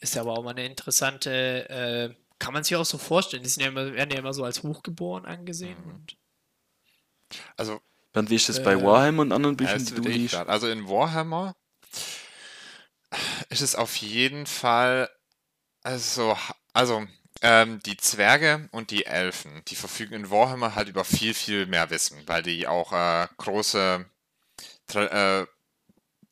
[0.00, 3.42] Ist ja aber auch mal eine interessante, äh, kann man sich auch so vorstellen.
[3.42, 5.76] Die sind ja immer, werden ja immer so als hochgeboren angesehen.
[5.84, 6.06] Mhm.
[7.56, 7.80] also.
[8.14, 10.34] Dann wie ist das äh, bei Warhammer und anderen Büchern, die du liest?
[10.34, 11.54] Also in Warhammer
[13.48, 15.10] ist es auf jeden Fall,
[15.82, 16.36] also,
[16.72, 17.06] also
[17.42, 21.90] ähm, die Zwerge und die Elfen, die verfügen in Warhammer halt über viel, viel mehr
[21.90, 24.04] Wissen, weil die auch äh, große,
[24.94, 25.46] äh,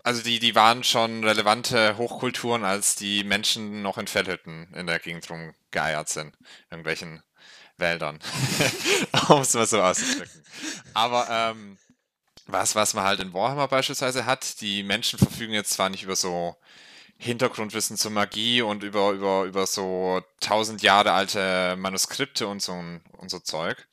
[0.03, 4.99] also die, die waren schon relevante Hochkulturen, als die Menschen noch in Fellhütten in der
[4.99, 6.37] Gegend rumgeeiert sind,
[6.71, 7.23] irgendwelchen
[7.77, 8.19] Wäldern,
[9.29, 10.45] um es mal so auszudrücken.
[10.95, 11.79] Aber ähm,
[12.47, 16.17] was, was man halt in Warhammer beispielsweise hat, die Menschen verfügen jetzt zwar nicht über
[16.17, 16.57] so
[17.19, 23.31] Hintergrundwissen zur Magie und über, über, über so tausend Jahre alte Manuskripte und so, und
[23.31, 23.87] so Zeug.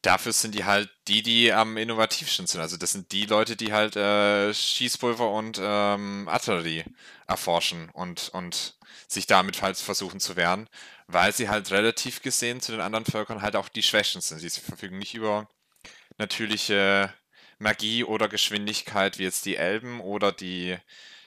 [0.00, 2.60] Dafür sind die halt die, die am innovativsten sind.
[2.60, 6.84] Also das sind die Leute, die halt äh, Schießpulver und ähm, Artillerie
[7.26, 10.66] erforschen und, und sich damit halt versuchen zu wehren,
[11.06, 14.38] weil sie halt relativ gesehen zu den anderen Völkern halt auch die Schwächsten sind.
[14.38, 15.48] Sie verfügen nicht über
[16.16, 17.12] natürliche
[17.60, 20.78] Magie oder Geschwindigkeit wie jetzt die Elben oder die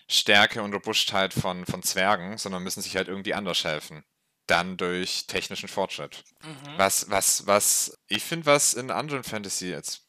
[0.07, 4.03] Stärke und Robustheit von, von Zwergen, sondern müssen sich halt irgendwie anders helfen.
[4.47, 6.23] Dann durch technischen Fortschritt.
[6.43, 6.77] Mhm.
[6.77, 10.07] Was, was, was, ich finde, was in anderen Fantasy jetzt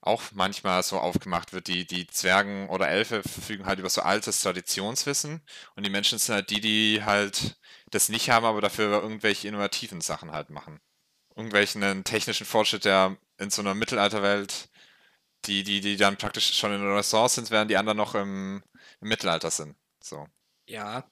[0.00, 4.40] auch manchmal so aufgemacht wird, die, die Zwergen oder Elfe verfügen halt über so altes
[4.40, 5.42] Traditionswissen
[5.74, 7.56] und die Menschen sind halt die, die halt
[7.90, 10.80] das nicht haben, aber dafür irgendwelche innovativen Sachen halt machen.
[11.34, 14.68] Irgendwelchen technischen Fortschritt, der in so einer Mittelalterwelt,
[15.46, 18.62] die, die, die dann praktisch schon in der Renaissance sind, während die anderen noch im,
[19.00, 19.76] im Mittelalter sind.
[20.02, 20.26] So.
[20.68, 21.10] Ja.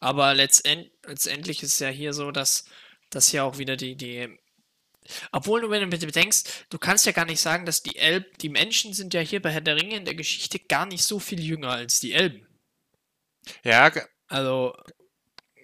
[0.00, 2.64] Aber letztend, letztendlich ist es ja hier so, dass
[3.10, 4.38] das ja auch wieder die, die.
[5.32, 8.26] Obwohl du, wenn du bitte bedenkst, du kannst ja gar nicht sagen, dass die Elben,
[8.40, 11.18] die Menschen sind ja hier bei Herr der Ringe in der Geschichte gar nicht so
[11.18, 12.46] viel jünger als die Elben.
[13.62, 13.92] Ja.
[14.26, 14.74] Also,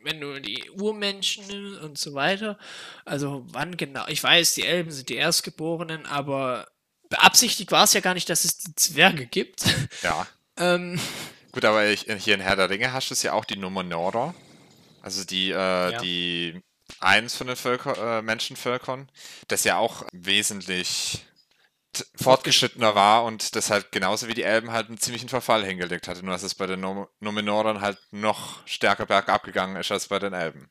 [0.03, 2.59] wenn du die Urmenschen und so weiter,
[3.05, 6.67] also wann genau, ich weiß, die Elben sind die Erstgeborenen, aber
[7.11, 9.65] beabsichtigt war es ja gar nicht, dass es die Zwerge gibt.
[10.03, 10.27] Ja.
[10.57, 10.99] ähm,
[11.53, 13.83] Gut, aber ich, hier in Herr der Ringe hast du es ja auch die Nummer
[13.83, 14.35] Numenora.
[15.03, 15.99] Also die, äh, ja.
[16.01, 16.63] die
[17.01, 19.11] eins von den Völker, äh, Menschenvölkern,
[19.49, 21.25] das ja auch wesentlich
[22.15, 26.25] fortgeschrittener war und das halt genauso wie die Elben halt einen ziemlichen Verfall hingelegt hatte,
[26.25, 26.81] nur dass es bei den
[27.19, 30.71] Numenorern halt noch stärker bergab gegangen ist als bei den Elben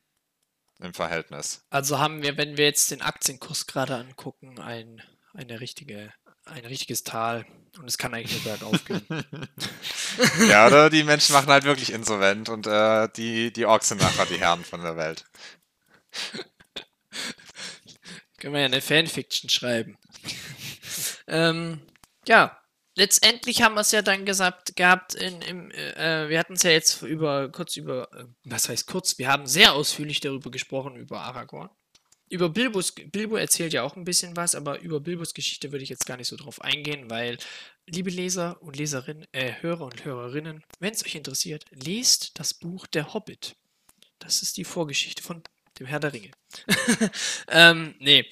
[0.78, 1.66] im Verhältnis.
[1.68, 5.02] Also haben wir, wenn wir jetzt den Aktienkurs gerade angucken, ein,
[5.34, 6.12] eine richtige
[6.50, 7.46] ein richtiges Tal
[7.78, 9.06] und es kann eigentlich nur bergauf gehen.
[10.48, 14.26] ja, oder die Menschen machen halt wirklich insolvent und äh, die, die Orks sind nachher
[14.26, 15.24] die Herren von der Welt.
[18.38, 19.98] Können wir ja eine Fanfiction schreiben.
[21.32, 21.80] Ähm,
[22.26, 22.60] ja,
[22.96, 26.72] letztendlich haben wir es ja dann gesagt gehabt, in, im, äh, wir hatten es ja
[26.72, 31.20] jetzt über kurz über, äh, was heißt kurz, wir haben sehr ausführlich darüber gesprochen, über
[31.20, 31.70] Aragorn.
[32.30, 35.88] Über Bilbos, Bilbo erzählt ja auch ein bisschen was, aber über Bilbos Geschichte würde ich
[35.90, 37.38] jetzt gar nicht so drauf eingehen, weil,
[37.86, 42.86] liebe Leser und Leserinnen, äh, Hörer und Hörerinnen, wenn es euch interessiert, lest das Buch
[42.86, 43.56] Der Hobbit.
[44.20, 45.42] Das ist die Vorgeschichte von
[45.80, 46.30] dem Herr der Ringe.
[47.48, 48.24] ähm, nee.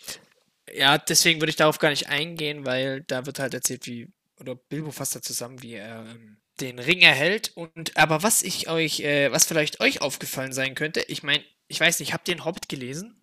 [0.72, 4.07] Ja, deswegen würde ich darauf gar nicht eingehen, weil da wird halt erzählt, wie,
[4.38, 7.51] oder Bilbo fasst da zusammen, wie er ähm, den Ring erhält.
[7.57, 11.80] Und aber was ich euch, äh, was vielleicht euch aufgefallen sein könnte, ich meine, ich
[11.80, 13.16] weiß nicht, habt ihr den Hobbit gelesen?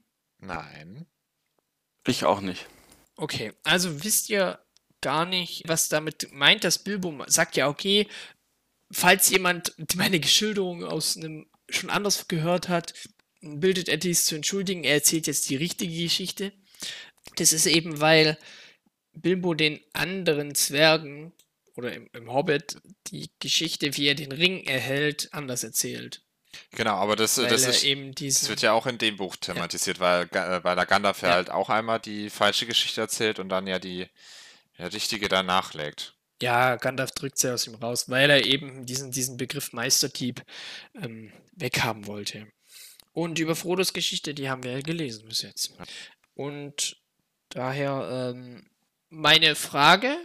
[0.46, 1.06] Nein.
[2.08, 2.68] Ich auch nicht.
[3.16, 4.60] Okay, also wisst ihr
[5.02, 8.08] gar nicht, was damit meint, dass Bilbo sagt ja, okay,
[8.92, 12.94] falls jemand meine Geschilderung aus einem schon anders gehört hat,
[13.42, 14.84] bildet er dies zu entschuldigen.
[14.84, 16.52] Er erzählt jetzt die richtige Geschichte.
[17.38, 18.38] Das ist eben, weil
[19.14, 21.34] Bilbo den anderen Zwergen
[21.76, 22.78] oder im, im Hobbit
[23.08, 26.25] die Geschichte, wie er den Ring erhält, anders erzählt.
[26.72, 30.28] Genau, aber das, Weil das, ist, das wird ja auch in dem Buch thematisiert, weil,
[30.28, 31.34] Ga- äh, weil der Gandalf ja Ja.
[31.36, 34.08] halt auch einmal die falsche Geschichte erzählt und dann ja die
[34.78, 36.14] ja, richtige danach legt.
[36.42, 40.44] Ja, Gandalf drückt sie aus ihm raus, weil er eben diesen, diesen Begriff Meisterdieb
[41.02, 42.48] ähm, weghaben wollte.
[43.14, 45.74] Und über Frodos Geschichte, die haben wir ja gelesen bis jetzt.
[46.34, 46.98] Und
[47.50, 48.66] daher ähm,
[49.10, 50.18] meine Frage,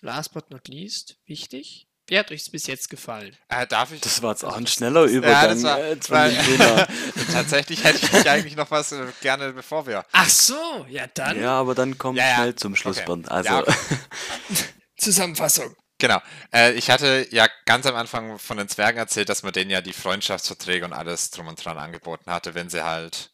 [0.00, 3.36] last but not least, wichtig, wie hat euch es bis jetzt gefallen?
[3.48, 4.00] Äh, darf ich?
[4.00, 5.48] Das war jetzt auch ein das- schneller Übergang.
[5.48, 6.86] das war- äh, Thema.
[7.32, 10.04] Tatsächlich hätte ich mich eigentlich noch was äh, gerne, bevor wir.
[10.12, 12.34] Ach so, ja dann Ja, aber dann kommt Ja, ja.
[12.36, 13.06] schnell zum Schluss, Okay.
[13.06, 13.30] Bernd.
[13.30, 13.74] Also, Ja, okay.
[14.96, 15.74] Zusammenfassung.
[15.98, 16.20] Genau.
[16.52, 19.80] Äh, ich hatte ja ganz am Anfang von den Zwergen erzählt, dass man denen ja
[19.80, 23.30] die Freundschaftsverträge und alles drum und dran angeboten hatte, wenn sie halt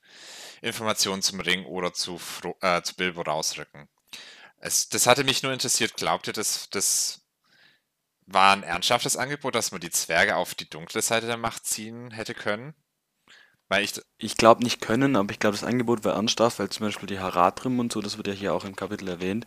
[0.60, 3.88] Informationen zum Ring oder zu, Fro äh, zu Bilbo rausrücken.
[4.58, 5.96] Es, das hatte mich nur interessiert.
[5.96, 7.21] Glaubt ihr, dass das
[8.32, 12.10] war ein ernsthaftes Angebot, dass man die Zwerge auf die dunkle Seite der Macht ziehen
[12.10, 12.74] hätte können?
[13.68, 16.86] Weil ich, ich glaube nicht können, aber ich glaube, das Angebot war ernsthaft, weil zum
[16.86, 19.46] Beispiel die Haradrim und so, das wird ja hier auch im Kapitel erwähnt,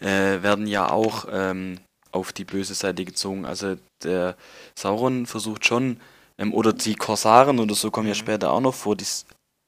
[0.00, 1.78] äh, werden ja auch ähm,
[2.10, 3.44] auf die böse Seite gezogen.
[3.44, 4.36] Also der
[4.78, 6.00] Sauron versucht schon,
[6.38, 8.14] ähm, oder die Korsaren oder so kommen ja Mhm.
[8.14, 9.26] später auch noch vor, dies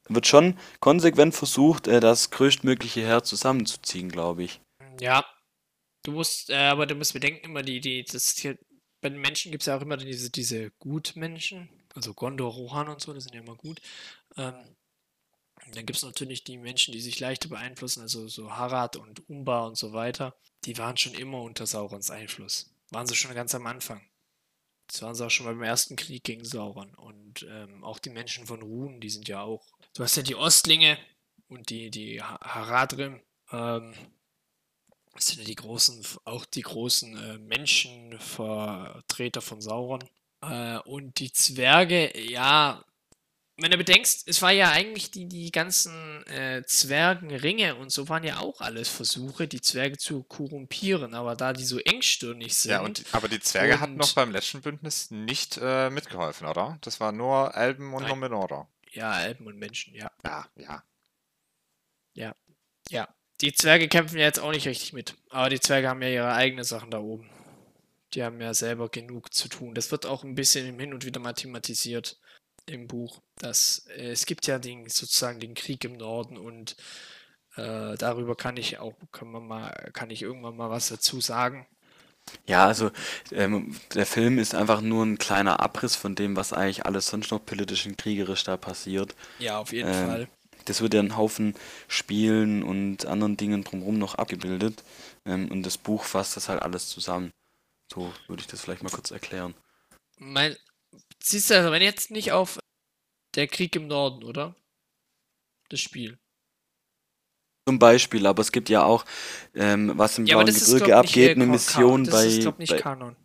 [0.08, 4.60] wird schon konsequent versucht, äh, das größtmögliche Heer zusammenzuziehen, glaube ich.
[5.00, 5.24] Ja,
[6.02, 8.58] du musst, äh, aber du musst bedenken, immer die, die, das hier,
[9.00, 13.00] bei den Menschen gibt es ja auch immer diese, diese Gutmenschen, also Gondor, Rohan und
[13.00, 13.80] so, das sind ja immer gut.
[14.36, 14.54] Ähm,
[15.72, 19.66] dann gibt es natürlich die Menschen, die sich leichter beeinflussen, also so Harad und Umbar
[19.68, 20.34] und so weiter.
[20.64, 22.74] Die waren schon immer unter Saurons Einfluss.
[22.90, 24.02] Waren sie schon ganz am Anfang.
[24.88, 26.94] Das waren sie auch schon beim ersten Krieg gegen Sauron.
[26.94, 29.72] Und ähm, auch die Menschen von Ruhen, die sind ja auch.
[29.94, 30.98] Du hast ja die Ostlinge
[31.48, 33.20] und die, die Ha- Haradrim.
[33.50, 33.94] Ähm,
[35.14, 40.04] das sind ja die großen, auch die großen äh, Menschenvertreter von Sauron.
[40.42, 42.84] Äh, und die Zwerge, ja,
[43.58, 48.24] wenn du bedenkst, es war ja eigentlich die, die ganzen äh, Zwergenringe und so waren
[48.24, 52.70] ja auch alles Versuche, die Zwerge zu korrumpieren, aber da die so engstirnig sind.
[52.72, 56.78] ja, und, aber die Zwerge hatten noch und- beim letzten Bündnis nicht äh, mitgeholfen, oder?
[56.80, 58.08] Das war nur Elben und.
[58.08, 58.68] Numenor.
[58.90, 60.10] ja, Elben und Menschen, ja.
[60.24, 60.82] Ja, ja.
[62.90, 63.14] Ja.
[63.42, 65.16] Die Zwerge kämpfen ja jetzt auch nicht richtig mit.
[65.30, 67.28] Aber die Zwerge haben ja ihre eigenen Sachen da oben.
[68.14, 69.74] Die haben ja selber genug zu tun.
[69.74, 72.18] Das wird auch ein bisschen hin und wieder mal thematisiert
[72.66, 73.22] im Buch.
[73.36, 76.76] Dass äh, es gibt ja den, sozusagen den Krieg im Norden und
[77.56, 81.66] äh, darüber kann ich auch, kann man mal, kann ich irgendwann mal was dazu sagen.
[82.46, 82.90] Ja, also
[83.32, 87.30] ähm, der Film ist einfach nur ein kleiner Abriss von dem, was eigentlich alles sonst
[87.30, 89.14] noch politisch und kriegerisch da passiert.
[89.38, 90.28] Ja, auf jeden Ähm, Fall.
[90.64, 91.54] Das wird ja in Haufen
[91.88, 94.82] Spielen und anderen Dingen drumherum noch abgebildet.
[95.24, 97.30] Ähm, und das Buch fasst das halt alles zusammen.
[97.92, 99.54] So würde ich das vielleicht mal kurz erklären.
[100.18, 100.56] Mein,
[101.22, 102.58] siehst du, also wenn jetzt nicht auf
[103.34, 104.54] der Krieg im Norden, oder?
[105.68, 106.18] Das Spiel.
[107.68, 109.04] Zum Beispiel, aber es gibt ja auch,
[109.54, 112.40] ähm, was im Ja, Blauen ist, Gebirge abgeht, nicht, eine äh, Mission das bei, ist,
[112.40, 113.16] glaub, nicht bei, Kanon.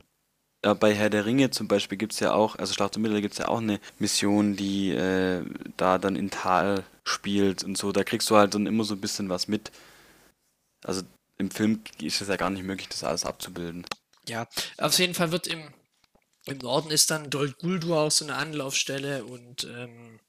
[0.63, 3.21] Ja, bei Herr der Ringe zum Beispiel gibt es ja auch, also Schlacht um Mittelerde
[3.21, 5.43] gibt es ja auch eine Mission, die äh,
[5.75, 7.91] da dann in Tal spielt und so.
[7.91, 9.71] Da kriegst du halt dann immer so ein bisschen was mit.
[10.83, 11.03] Also
[11.37, 13.85] im Film ist es ja gar nicht möglich, das alles abzubilden.
[14.27, 14.47] Ja,
[14.77, 15.73] auf jeden Fall wird im,
[16.45, 20.19] im Norden ist dann Dol Guldur auch so eine Anlaufstelle und ähm,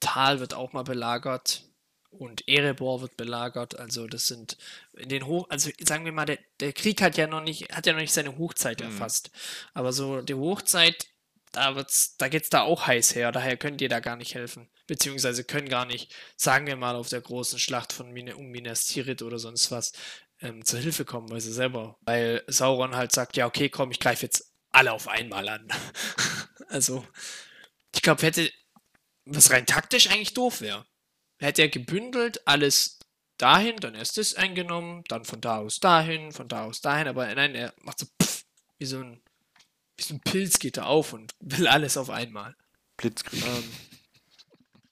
[0.00, 1.64] Tal wird auch mal belagert
[2.10, 3.78] und Erebor wird belagert.
[3.78, 4.56] Also das sind
[4.94, 7.86] in den Hoch, also sagen wir mal, der, der Krieg hat ja noch nicht, hat
[7.86, 8.86] ja noch nicht seine Hochzeit Mhm.
[8.86, 9.30] erfasst.
[9.74, 11.06] Aber so die Hochzeit,
[11.52, 13.32] da wird's, da geht's da auch heiß her.
[13.32, 14.68] Daher könnt ihr da gar nicht helfen.
[14.88, 18.86] Beziehungsweise können gar nicht, sagen wir mal, auf der großen Schlacht von Mine, um Minas
[18.86, 19.92] Tirith oder sonst was,
[20.40, 24.00] ähm, zur Hilfe kommen, weil sie selber, weil Sauron halt sagt, ja, okay, komm, ich
[24.00, 25.68] greife jetzt alle auf einmal an.
[26.68, 27.06] also,
[27.94, 28.50] ich glaube, hätte,
[29.26, 30.86] was rein taktisch eigentlich doof wäre,
[31.38, 32.98] hätte er gebündelt alles
[33.36, 37.32] dahin, dann erst das eingenommen, dann von da aus dahin, von da aus dahin, aber
[37.34, 38.44] nein, er macht so pff,
[38.78, 39.20] wie so ein,
[39.96, 42.56] wie so ein Pilz geht er auf und will alles auf einmal.
[42.96, 43.44] Blitzkrieg.
[43.44, 43.70] Ähm,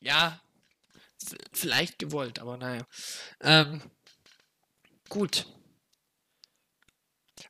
[0.00, 0.40] ja,
[1.52, 2.86] vielleicht gewollt, aber naja.
[3.40, 3.82] Ähm,
[5.08, 5.46] gut.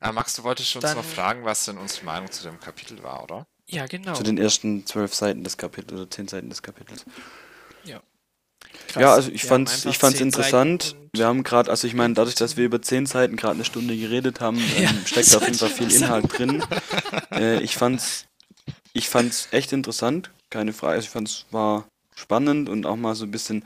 [0.01, 3.01] Äh, Max, du wolltest uns Dann- noch fragen, was denn unsere Meinung zu dem Kapitel
[3.03, 3.47] war, oder?
[3.69, 4.13] Ja, genau.
[4.13, 7.05] Zu den ersten zwölf Seiten des Kapitels oder zehn Seiten des Kapitels.
[8.87, 9.01] Krass.
[9.01, 10.95] Ja, also ich Wir fand's, ich fand's interessant.
[11.13, 13.97] Wir haben gerade, also ich meine, dadurch, dass wir über zehn Seiten gerade eine Stunde
[13.97, 16.63] geredet haben, Ja, ähm, steckt da auf jeden Fall viel Inhalt drin.
[17.31, 18.25] Äh, ich fand's,
[18.93, 20.95] ich fand's echt interessant, keine Frage.
[20.95, 21.87] Also ich fand's war
[22.17, 23.63] spannend und auch mal so ein bisschen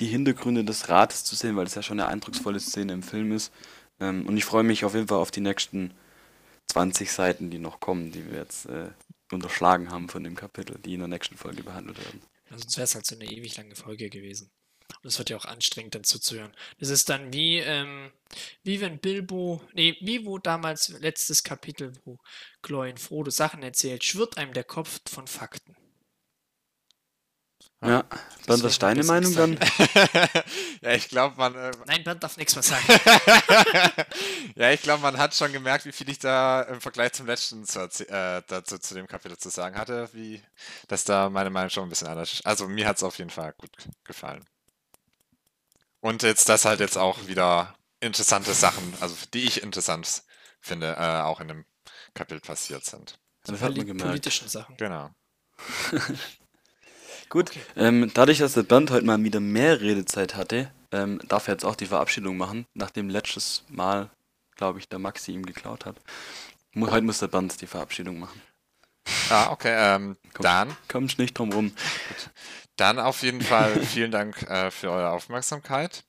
[0.00, 3.32] die Hintergründe des Rates zu sehen, weil das ja schon eine eindrucksvolle Szene im Film
[3.32, 3.52] ist.
[4.00, 5.94] Ähm, und ich freue mich auf jeden Fall auf die nächsten
[6.72, 8.90] 20 Seiten, die noch kommen, die wir jetzt äh,
[9.30, 12.20] unterschlagen haben von dem Kapitel, die in der nächsten Folge behandelt werden.
[12.50, 14.50] Sonst wäre es halt so eine ewig lange Folge gewesen.
[15.02, 16.52] Und es wird ja auch anstrengend, dann zuzuhören.
[16.78, 18.10] Das ist dann wie, ähm,
[18.62, 22.18] wie wenn Bilbo, nee, wie wo damals letztes Kapitel, wo
[22.62, 25.76] Gloin Frodo Sachen erzählt, schwirrt einem der Kopf von Fakten.
[27.82, 28.04] Ja,
[28.46, 29.58] Bernd, was ist deine Meinung dann?
[30.82, 32.84] ja, ich glaube, man, äh, Nein, Bernd darf nichts mehr sagen.
[34.54, 37.64] ja, ich glaube, man hat schon gemerkt, wie viel ich da im Vergleich zum letzten
[37.64, 40.40] zu äh, dazu, zu dem Kapitel zu sagen hatte, wie,
[40.86, 42.46] dass da meine Meinung schon ein bisschen anders ist.
[42.46, 43.70] Also mir hat es auf jeden Fall gut
[44.04, 44.44] gefallen.
[46.00, 50.22] Und jetzt, dass halt jetzt auch wieder interessante Sachen, also die ich interessant
[50.60, 51.64] finde, äh, auch in dem
[52.14, 53.18] Kapitel passiert sind.
[53.44, 54.08] Das hat man Poli- gemerkt.
[54.08, 54.76] politischen Sachen.
[54.76, 55.10] Genau.
[57.32, 61.54] Gut, ähm, dadurch, dass der Bernd heute mal wieder mehr Redezeit hatte, ähm, darf er
[61.54, 64.10] jetzt auch die Verabschiedung machen, nachdem letztes Mal,
[64.54, 65.96] glaube ich, der Maxi ihm geklaut hat.
[66.74, 68.42] Mu- Heute muss der Bernd die Verabschiedung machen.
[69.30, 70.42] Ah, okay, ähm, Komm.
[70.42, 71.72] dann Kommst nicht drum rum.
[72.76, 76.04] Dann auf jeden Fall vielen Dank äh, für eure Aufmerksamkeit.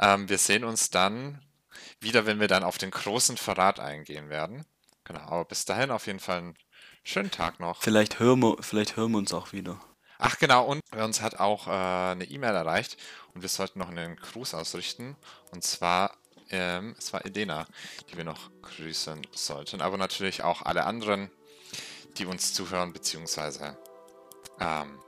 [0.00, 1.40] Ähm, wir sehen uns dann
[2.00, 4.64] wieder, wenn wir dann auf den großen Verrat eingehen werden.
[5.04, 6.54] Genau, aber bis dahin auf jeden Fall einen
[7.04, 7.80] schönen Tag noch.
[7.80, 9.78] Vielleicht hören wir, vielleicht hören wir uns auch wieder.
[10.18, 12.96] Ach genau, und uns hat auch äh, eine E-Mail erreicht
[13.34, 15.16] und wir sollten noch einen Gruß ausrichten.
[15.50, 16.16] Und zwar,
[16.50, 17.66] ähm, es war Edena,
[18.10, 19.80] die wir noch grüßen sollten.
[19.80, 21.30] Aber natürlich auch alle anderen,
[22.16, 23.76] die uns zuhören, beziehungsweise
[24.60, 25.00] ähm,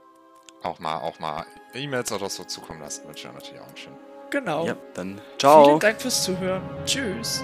[0.63, 3.07] auch mal auch mal E-Mails oder so zukommen lassen.
[3.07, 3.97] Wünsche ich natürlich auch einen schönen
[4.29, 4.65] Genau.
[4.65, 5.65] Ja, dann ciao.
[5.65, 6.63] Vielen Dank fürs Zuhören.
[6.85, 7.43] Tschüss.